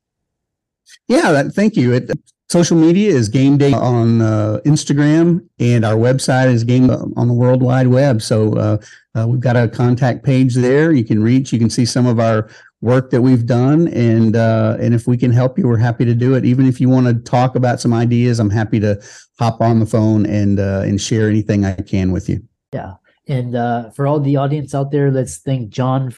yeah 1.08 1.32
that, 1.32 1.52
thank 1.52 1.76
you 1.76 1.92
it, 1.92 2.10
Social 2.48 2.76
media 2.76 3.10
is 3.10 3.28
Game 3.28 3.58
Day 3.58 3.72
on 3.72 4.20
uh, 4.20 4.60
Instagram, 4.64 5.44
and 5.58 5.84
our 5.84 5.96
website 5.96 6.46
is 6.46 6.62
Game 6.62 6.88
on 6.90 7.26
the 7.26 7.34
World 7.34 7.60
Wide 7.60 7.88
Web. 7.88 8.22
So 8.22 8.54
uh, 8.54 8.78
uh, 9.18 9.26
we've 9.26 9.40
got 9.40 9.56
a 9.56 9.66
contact 9.66 10.22
page 10.24 10.54
there. 10.54 10.92
You 10.92 11.04
can 11.04 11.20
reach. 11.20 11.52
You 11.52 11.58
can 11.58 11.70
see 11.70 11.84
some 11.84 12.06
of 12.06 12.20
our 12.20 12.48
work 12.80 13.10
that 13.10 13.20
we've 13.20 13.46
done, 13.46 13.88
and 13.88 14.36
uh, 14.36 14.76
and 14.78 14.94
if 14.94 15.08
we 15.08 15.16
can 15.16 15.32
help 15.32 15.58
you, 15.58 15.66
we're 15.66 15.76
happy 15.76 16.04
to 16.04 16.14
do 16.14 16.34
it. 16.34 16.44
Even 16.44 16.66
if 16.66 16.80
you 16.80 16.88
want 16.88 17.08
to 17.08 17.14
talk 17.14 17.56
about 17.56 17.80
some 17.80 17.92
ideas, 17.92 18.38
I'm 18.38 18.50
happy 18.50 18.78
to 18.78 19.02
hop 19.40 19.60
on 19.60 19.80
the 19.80 19.86
phone 19.86 20.24
and 20.24 20.60
uh, 20.60 20.82
and 20.84 21.00
share 21.00 21.28
anything 21.28 21.64
I 21.64 21.74
can 21.74 22.12
with 22.12 22.28
you. 22.28 22.44
Yeah, 22.72 22.94
and 23.26 23.56
uh, 23.56 23.90
for 23.90 24.06
all 24.06 24.20
the 24.20 24.36
audience 24.36 24.72
out 24.72 24.92
there, 24.92 25.10
let's 25.10 25.38
thank 25.38 25.70
John 25.70 26.14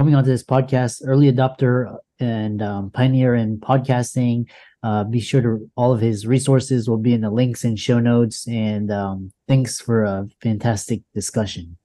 coming 0.00 0.14
onto 0.14 0.30
this 0.30 0.42
podcast, 0.42 1.02
early 1.04 1.30
adopter 1.30 1.94
and 2.20 2.62
um, 2.62 2.90
pioneer 2.90 3.34
in 3.34 3.58
podcasting. 3.58 4.48
Uh, 4.82 5.04
be 5.04 5.20
sure 5.20 5.42
to 5.42 5.70
all 5.76 5.92
of 5.92 6.00
his 6.00 6.26
resources 6.26 6.88
will 6.88 6.96
be 6.96 7.12
in 7.12 7.20
the 7.20 7.28
links 7.28 7.64
and 7.64 7.78
show 7.78 8.00
notes. 8.00 8.48
And 8.48 8.90
um, 8.90 9.30
thanks 9.46 9.78
for 9.78 10.04
a 10.04 10.26
fantastic 10.40 11.02
discussion. 11.12 11.76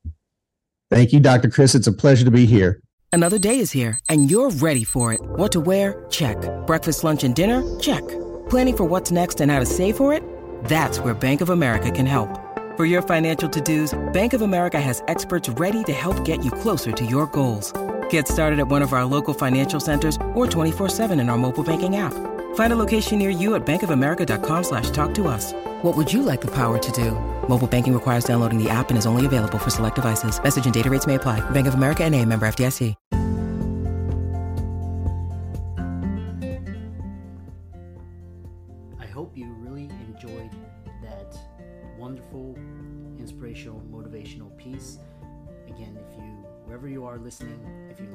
Thank 0.89 1.11
you, 1.11 1.19
Dr. 1.19 1.49
Chris. 1.49 1.75
It's 1.75 1.87
a 1.87 1.91
pleasure 1.91 2.23
to 2.23 2.31
be 2.31 2.45
here. 2.45 2.79
Another 3.11 3.37
day 3.37 3.59
is 3.59 3.73
here, 3.73 3.99
and 4.07 4.31
you're 4.31 4.49
ready 4.49 4.85
for 4.85 5.11
it. 5.11 5.19
What 5.21 5.51
to 5.51 5.59
wear? 5.59 6.05
Check. 6.09 6.37
Breakfast, 6.65 7.03
lunch, 7.03 7.25
and 7.25 7.35
dinner? 7.35 7.63
Check. 7.81 8.07
Planning 8.49 8.77
for 8.77 8.85
what's 8.85 9.11
next 9.11 9.41
and 9.41 9.51
how 9.51 9.59
to 9.59 9.65
save 9.65 9.97
for 9.97 10.13
it? 10.13 10.23
That's 10.63 11.01
where 11.01 11.13
Bank 11.13 11.41
of 11.41 11.49
America 11.49 11.91
can 11.91 12.05
help. 12.05 12.29
For 12.77 12.85
your 12.85 13.01
financial 13.01 13.49
to-dos, 13.49 13.93
Bank 14.13 14.31
of 14.31 14.41
America 14.41 14.79
has 14.79 15.03
experts 15.09 15.49
ready 15.49 15.83
to 15.83 15.91
help 15.91 16.23
get 16.23 16.45
you 16.45 16.51
closer 16.51 16.93
to 16.93 17.05
your 17.05 17.25
goals. 17.27 17.73
Get 18.09 18.27
started 18.27 18.59
at 18.59 18.67
one 18.67 18.81
of 18.81 18.91
our 18.91 19.05
local 19.05 19.33
financial 19.33 19.79
centers 19.79 20.17
or 20.33 20.45
24-7 20.47 21.17
in 21.19 21.29
our 21.29 21.37
mobile 21.37 21.63
banking 21.63 21.95
app. 21.95 22.13
Find 22.55 22.73
a 22.73 22.75
location 22.75 23.19
near 23.19 23.29
you 23.29 23.55
at 23.55 23.65
bankofamerica.com 23.65 24.63
slash 24.63 24.89
talk 24.89 25.13
to 25.15 25.27
us. 25.27 25.53
What 25.83 25.95
would 25.95 26.11
you 26.11 26.21
like 26.21 26.41
the 26.41 26.51
power 26.51 26.77
to 26.77 26.91
do? 26.91 27.11
Mobile 27.47 27.67
banking 27.67 27.93
requires 27.93 28.25
downloading 28.25 28.61
the 28.61 28.69
app 28.69 28.89
and 28.89 28.97
is 28.97 29.05
only 29.05 29.25
available 29.25 29.57
for 29.57 29.69
select 29.69 29.95
devices. 29.95 30.41
Message 30.41 30.65
and 30.65 30.73
data 30.73 30.89
rates 30.89 31.07
may 31.07 31.15
apply. 31.15 31.39
Bank 31.51 31.67
of 31.67 31.75
America 31.75 32.03
and 32.03 32.13
a 32.13 32.25
member 32.25 32.45
FDIC. 32.47 32.95
I 38.99 39.05
hope 39.05 39.37
you 39.37 39.53
really 39.59 39.89
enjoyed 40.07 40.51
that 41.03 41.37
wonderful, 41.97 42.55
inspirational, 43.19 43.81
motivational 43.91 44.55
piece. 44.57 44.97
Again, 45.67 45.97
if 45.97 46.17
you, 46.17 46.23
wherever 46.65 46.87
you 46.87 47.05
are 47.05 47.17
listening, 47.17 47.59
if 47.63 47.67
you 47.79 47.84